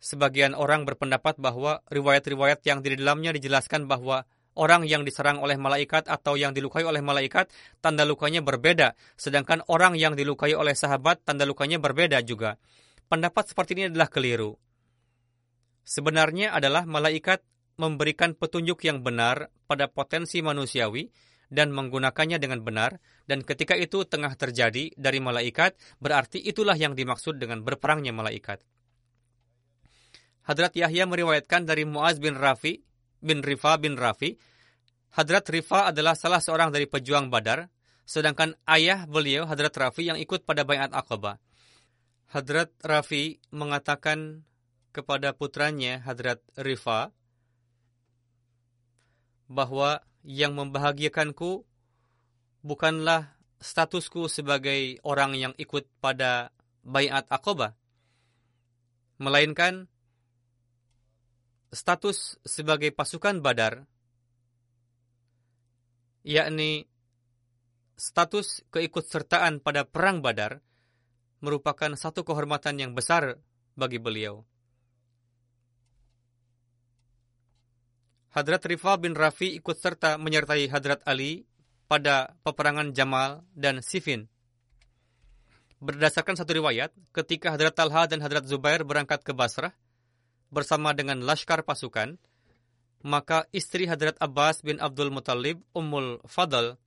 [0.00, 4.24] sebagian orang berpendapat bahwa riwayat-riwayat yang di dalamnya dijelaskan bahwa
[4.56, 7.52] orang yang diserang oleh malaikat atau yang dilukai oleh malaikat,
[7.84, 8.96] tanda lukanya berbeda.
[9.14, 12.56] Sedangkan orang yang dilukai oleh sahabat, tanda lukanya berbeda juga.
[13.10, 14.54] Pendapat seperti ini adalah keliru.
[15.82, 17.42] Sebenarnya adalah malaikat
[17.80, 21.08] memberikan petunjuk yang benar pada potensi manusiawi
[21.50, 27.36] dan menggunakannya dengan benar, dan ketika itu tengah terjadi dari malaikat, berarti itulah yang dimaksud
[27.36, 28.62] dengan berperangnya malaikat.
[30.46, 32.80] Hadrat Yahya meriwayatkan dari Muaz bin Rafi
[33.20, 34.38] bin Rifa bin Rafi,
[35.10, 37.66] Hadrat Rifa adalah salah seorang dari pejuang Badar,
[38.06, 41.36] sedangkan ayah beliau Hadrat Rafi yang ikut pada bayat Aqabah.
[42.30, 44.46] Hadrat Rafi mengatakan
[44.94, 47.10] kepada putranya Hadrat Rifa,
[49.50, 51.64] bahwa yang membahagiakanku
[52.60, 56.52] bukanlah statusku sebagai orang yang ikut pada
[56.84, 57.76] bayat Aqabah,
[59.20, 59.88] melainkan
[61.70, 63.84] status sebagai pasukan Badar,
[66.24, 66.88] yakni
[68.00, 70.64] status keikutsertaan pada perang Badar
[71.40, 73.40] merupakan satu kehormatan yang besar
[73.76, 74.49] bagi beliau.
[78.30, 81.50] Hadrat Rifa bin Rafi ikut serta menyertai Hadrat Ali
[81.90, 84.30] pada peperangan Jamal dan Sifin.
[85.82, 89.74] Berdasarkan satu riwayat, ketika Hadrat Talha dan Hadrat Zubair berangkat ke Basrah
[90.54, 92.22] bersama dengan laskar pasukan,
[93.02, 96.78] maka istri Hadrat Abbas bin Abdul Muttalib, Ummul Fadl,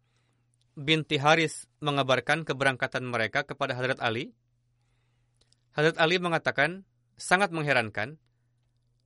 [0.79, 4.31] binti Haris mengabarkan keberangkatan mereka kepada Hadrat Ali.
[5.75, 6.85] Hadrat Ali mengatakan,
[7.19, 8.21] sangat mengherankan,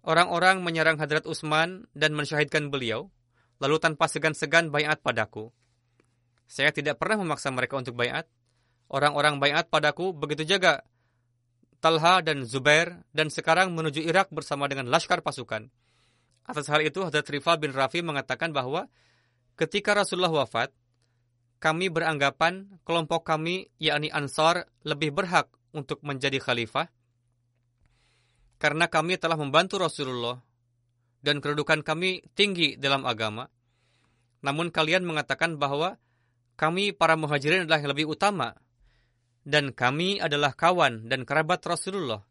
[0.08, 3.12] Orang-orang menyerang Hadrat Utsman dan mensyahidkan beliau,
[3.60, 5.51] lalu tanpa segan-segan bayat padaku.
[6.47, 8.24] Saya tidak pernah memaksa mereka untuk bayat.
[8.88, 10.80] Orang-orang bayat padaku begitu jaga
[11.84, 15.68] Talha dan Zubair dan sekarang menuju Irak bersama dengan laskar pasukan.
[16.47, 18.88] Atas hal itu, Hadrat Rifa bin Rafi mengatakan bahwa
[19.60, 20.72] ketika Rasulullah wafat,
[21.60, 26.88] kami beranggapan kelompok kami, yakni Ansar, lebih berhak untuk menjadi khalifah
[28.58, 30.41] karena kami telah membantu Rasulullah
[31.22, 33.49] dan kedudukan kami tinggi dalam agama.
[34.41, 35.97] Namun kalian mengatakan bahwa
[36.58, 38.53] kami para muhajirin adalah yang lebih utama
[39.47, 42.26] dan kami adalah kawan dan kerabat Rasulullah.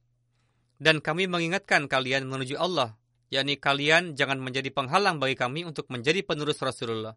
[0.77, 3.01] Dan kami mengingatkan kalian menuju Allah,
[3.33, 7.17] yakni kalian jangan menjadi penghalang bagi kami untuk menjadi penerus Rasulullah.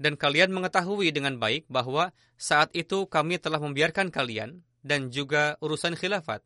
[0.00, 5.94] Dan kalian mengetahui dengan baik bahwa saat itu kami telah membiarkan kalian dan juga urusan
[5.94, 6.42] khilafat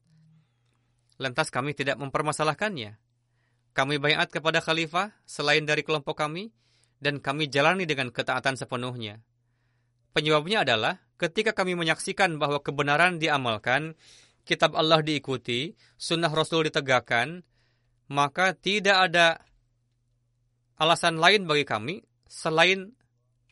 [1.16, 2.96] lantas kami tidak mempermasalahkannya.
[3.76, 6.52] Kami bayat kepada khalifah selain dari kelompok kami,
[6.96, 9.20] dan kami jalani dengan ketaatan sepenuhnya.
[10.16, 13.92] Penyebabnya adalah ketika kami menyaksikan bahwa kebenaran diamalkan,
[14.48, 17.44] kitab Allah diikuti, sunnah Rasul ditegakkan,
[18.08, 19.44] maka tidak ada
[20.80, 21.94] alasan lain bagi kami
[22.24, 22.96] selain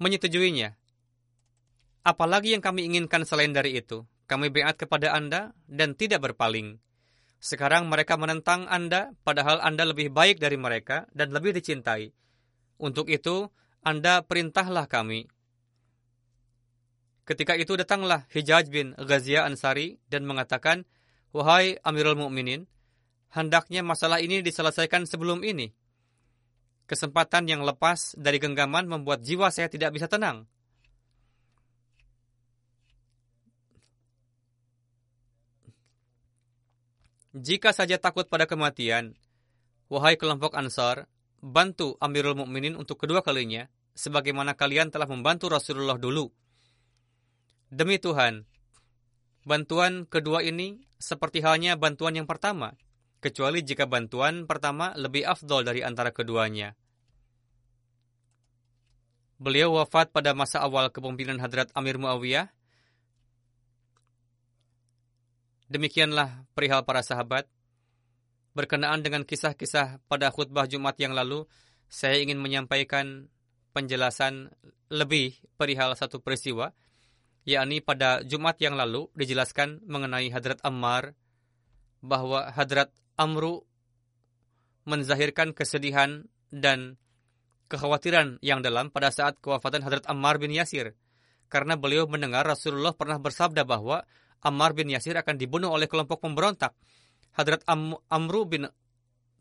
[0.01, 0.73] menyetujuinya.
[2.05, 4.09] Apalagi yang kami inginkan selain dari itu?
[4.25, 6.81] kami beat kepada Anda dan tidak berpaling.
[7.45, 12.09] Sekarang mereka menentang Anda, padahal Anda lebih baik dari mereka dan lebih dicintai.
[12.81, 13.53] Untuk itu,
[13.85, 15.29] Anda perintahlah kami.
[17.29, 20.89] Ketika itu datanglah Hijaj bin Ghazia Ansari dan mengatakan,
[21.37, 22.65] Wahai Amirul Mukminin,
[23.37, 25.69] hendaknya masalah ini diselesaikan sebelum ini.
[26.89, 30.49] Kesempatan yang lepas dari genggaman membuat jiwa saya tidak bisa tenang.
[37.35, 39.19] Jika saja takut pada kematian,
[39.91, 41.11] wahai kelompok Ansar,
[41.43, 43.67] bantu Amirul Mukminin untuk kedua kalinya,
[43.99, 46.31] sebagaimana kalian telah membantu Rasulullah dulu.
[47.75, 48.47] Demi Tuhan,
[49.43, 52.79] bantuan kedua ini seperti halnya bantuan yang pertama,
[53.19, 56.79] kecuali jika bantuan pertama lebih afdol dari antara keduanya.
[59.43, 62.47] Beliau wafat pada masa awal kepemimpinan Hadrat Amir Muawiyah
[65.73, 67.49] Demikianlah perihal para sahabat.
[68.55, 71.49] Berkenaan dengan kisah-kisah pada khutbah Jumat yang lalu,
[71.91, 73.27] saya ingin menyampaikan
[73.75, 74.55] penjelasan
[74.93, 76.71] lebih perihal satu peristiwa,
[77.43, 81.19] yakni pada Jumat yang lalu dijelaskan mengenai Hadrat Ammar,
[81.99, 83.67] bahwa Hadrat Amru
[84.85, 87.01] menzahirkan kesedihan dan
[87.73, 90.95] kekhawatiran yang dalam pada saat kewafatan Hadrat Ammar bin Yasir.
[91.49, 94.05] Karena beliau mendengar Rasulullah pernah bersabda bahwa
[94.45, 96.77] Ammar bin Yasir akan dibunuh oleh kelompok pemberontak.
[97.35, 98.69] Hadrat Am Amru bin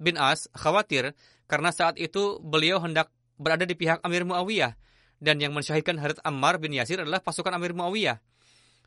[0.01, 1.13] bin As khawatir
[1.45, 4.73] karena saat itu beliau hendak berada di pihak Amir Muawiyah
[5.21, 8.19] dan yang mensyahidkan Hadrat Ammar bin Yasir adalah pasukan Amir Muawiyah.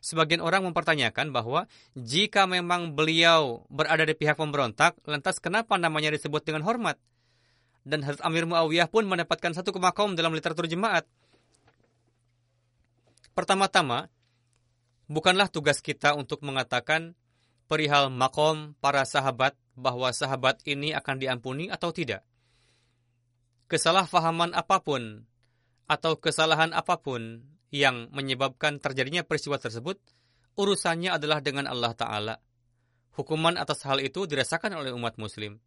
[0.04, 1.64] Sebagian orang mempertanyakan bahwa
[1.96, 7.00] jika memang beliau berada di pihak pemberontak, lantas kenapa namanya disebut dengan hormat?
[7.86, 11.08] Dan Hadrat Amir Muawiyah pun mendapatkan satu kemakom dalam literatur jemaat.
[13.32, 14.08] Pertama-tama,
[15.06, 17.14] bukanlah tugas kita untuk mengatakan
[17.66, 22.22] perihal makom para sahabat bahwa sahabat ini akan diampuni atau tidak.
[23.66, 25.26] Kesalahpahaman apa pun
[25.90, 27.42] atau kesalahan apa pun
[27.74, 29.98] yang menyebabkan terjadinya peristiwa tersebut,
[30.54, 32.34] urusannya adalah dengan Allah Ta'ala.
[33.18, 35.58] Hukuman atas hal itu dirasakan oleh umat muslim.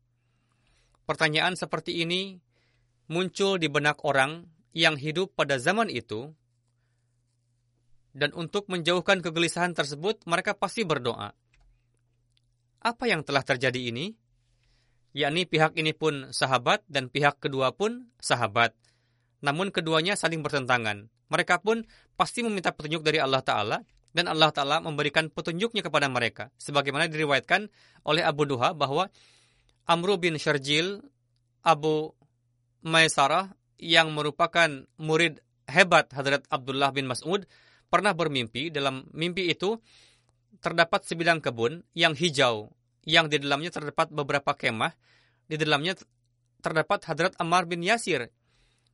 [1.04, 2.38] Pertanyaan seperti ini
[3.10, 6.32] muncul di benak orang yang hidup pada zaman itu
[8.14, 11.30] dan untuk menjauhkan kegelisahan tersebut, mereka pasti berdoa.
[12.80, 14.16] Apa yang telah terjadi ini?
[15.14, 18.78] Yakni pihak ini pun sahabat dan pihak kedua pun sahabat.
[19.42, 21.10] Namun keduanya saling bertentangan.
[21.30, 21.86] Mereka pun
[22.18, 23.78] pasti meminta petunjuk dari Allah Ta'ala
[24.14, 26.50] dan Allah Ta'ala memberikan petunjuknya kepada mereka.
[26.58, 27.70] Sebagaimana diriwayatkan
[28.06, 29.10] oleh Abu Duha bahwa
[29.90, 31.02] Amru bin Syarjil,
[31.66, 32.14] Abu
[32.86, 37.46] Maisarah yang merupakan murid hebat Hadrat Abdullah bin Mas'ud
[37.90, 39.76] pernah bermimpi, dalam mimpi itu
[40.62, 42.70] terdapat sebidang kebun yang hijau,
[43.04, 44.94] yang di dalamnya terdapat beberapa kemah,
[45.50, 45.98] di dalamnya
[46.62, 48.30] terdapat Hadrat Ammar bin Yasir.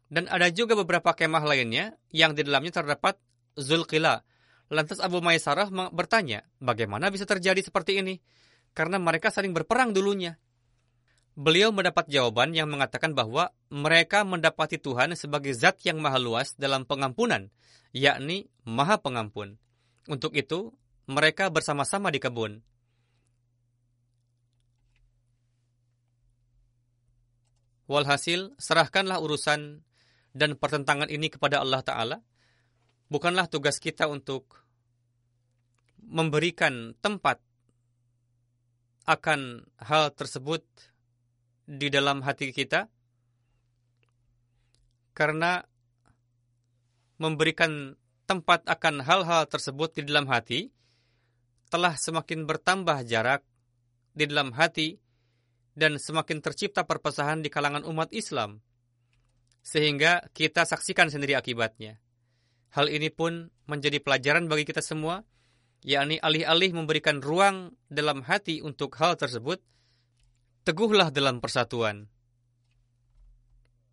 [0.07, 3.19] Dan ada juga beberapa kemah lainnya yang di dalamnya terdapat
[3.57, 4.21] Zulqila.
[4.69, 8.17] Lantas Abu Maisarah bertanya, bagaimana bisa terjadi seperti ini?
[8.73, 10.37] Karena mereka saling berperang dulunya.
[11.36, 16.88] Beliau mendapat jawaban yang mengatakan bahwa mereka mendapati Tuhan sebagai zat yang maha luas dalam
[16.88, 17.51] pengampunan,
[17.91, 19.59] yakni maha pengampun.
[20.07, 20.71] Untuk itu,
[21.11, 22.63] mereka bersama-sama di kebun.
[27.91, 29.83] Walhasil, serahkanlah urusan
[30.31, 32.17] dan pertentangan ini kepada Allah Ta'ala.
[33.11, 34.63] Bukanlah tugas kita untuk
[35.99, 37.43] memberikan tempat
[39.05, 40.65] akan hal tersebut
[41.66, 42.86] di dalam hati kita
[45.18, 45.66] karena
[47.18, 50.70] memberikan tempat akan hal-hal tersebut di dalam hati
[51.70, 53.41] telah semakin bertambah jarak
[54.13, 54.97] di dalam hati
[55.76, 58.63] dan semakin tercipta perpecahan di kalangan umat Islam
[59.66, 61.97] sehingga kita saksikan sendiri akibatnya.
[62.78, 65.26] Hal ini pun menjadi pelajaran bagi kita semua,
[65.82, 69.63] yakni alih-alih memberikan ruang dalam hati untuk hal tersebut,
[70.66, 72.09] teguhlah dalam persatuan.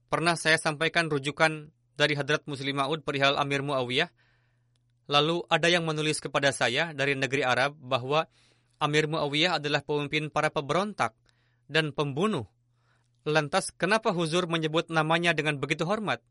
[0.09, 1.69] Pernah saya sampaikan rujukan
[2.01, 4.09] dari Hadrat Muslim Ma'ud perihal Amir Muawiyah.
[5.13, 8.25] Lalu ada yang menulis kepada saya dari negeri Arab bahwa
[8.81, 11.13] Amir Muawiyah adalah pemimpin para pemberontak
[11.69, 12.49] dan pembunuh.
[13.29, 16.25] Lantas kenapa Huzur menyebut namanya dengan begitu hormat?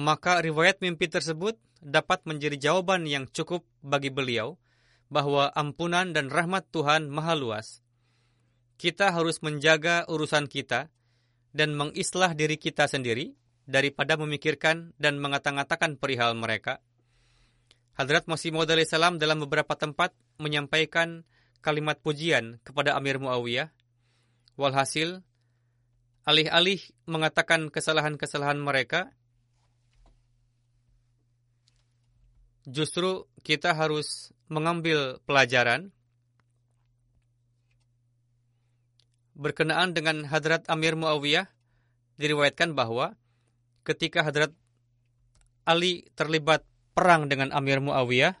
[0.00, 4.56] Maka riwayat mimpi tersebut dapat menjadi jawaban yang cukup bagi beliau
[5.12, 7.84] bahwa ampunan dan rahmat Tuhan maha luas.
[8.80, 10.88] Kita harus menjaga urusan kita
[11.52, 13.36] dan mengislah diri kita sendiri
[13.68, 16.80] daripada memikirkan dan mengata-ngatakan perihal mereka.
[17.92, 21.28] Hadrat Masih Maud salam dalam beberapa tempat menyampaikan
[21.60, 23.68] kalimat pujian kepada Amir Muawiyah.
[24.56, 25.20] Walhasil,
[26.24, 29.12] alih-alih mengatakan kesalahan-kesalahan mereka,
[32.70, 35.90] justru kita harus mengambil pelajaran
[39.34, 41.48] berkenaan dengan Hadrat Amir Muawiyah
[42.20, 43.16] diriwayatkan bahwa
[43.82, 44.52] ketika Hadrat
[45.64, 48.36] Ali terlibat perang dengan Amir Muawiyah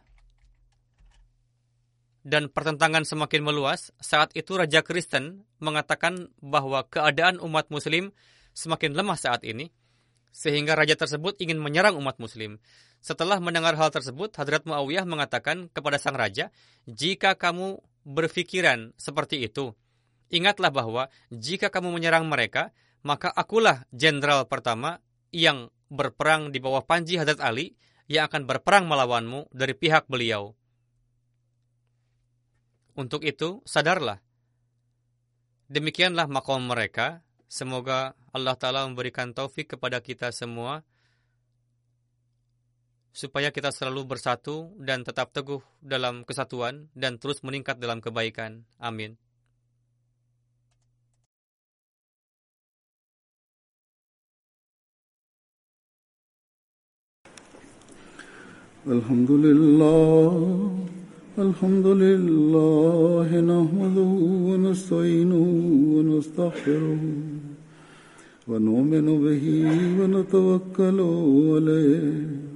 [2.20, 8.12] dan pertentangan semakin meluas, saat itu Raja Kristen mengatakan bahwa keadaan umat muslim
[8.52, 9.72] semakin lemah saat ini,
[10.28, 12.60] sehingga raja tersebut ingin menyerang umat muslim.
[13.00, 16.52] Setelah mendengar hal tersebut, Hadrat Muawiyah mengatakan kepada sang raja,
[16.84, 19.72] jika kamu berpikiran seperti itu,
[20.30, 21.02] Ingatlah bahwa
[21.34, 22.70] jika kamu menyerang mereka,
[23.02, 25.02] maka akulah jenderal pertama
[25.34, 27.74] yang berperang di bawah panji Hadrat Ali
[28.06, 30.54] yang akan berperang melawanmu dari pihak beliau.
[32.94, 34.22] Untuk itu, sadarlah.
[35.66, 37.26] Demikianlah makom mereka.
[37.50, 40.86] Semoga Allah Ta'ala memberikan taufik kepada kita semua
[43.15, 48.67] supaya kita selalu bersatu dan tetap teguh dalam kesatuan dan terus meningkat dalam kebaikan.
[48.75, 49.15] Amin.
[58.85, 60.33] الحمد لله
[61.41, 64.13] الحمد لله نحمده
[64.49, 65.45] ونستعينه
[65.95, 67.01] ونستغفره
[68.47, 69.45] ونؤمن به
[69.99, 70.99] ونتوكل
[71.49, 72.48] عليه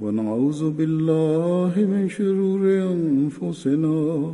[0.00, 4.32] ونعوذ بالله من شرور أنفسنا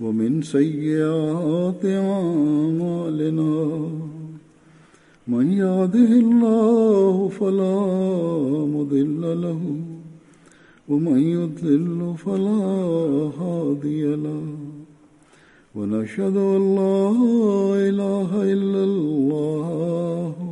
[0.00, 3.54] ومن سيئات أعمالنا.
[5.28, 7.78] من يهده الله فلا
[8.66, 9.62] مضل له
[10.88, 12.62] ومن يضلل فلا
[13.38, 14.42] هادي له.
[15.74, 17.10] ونشهد أن لا
[17.88, 20.51] إله إلا الله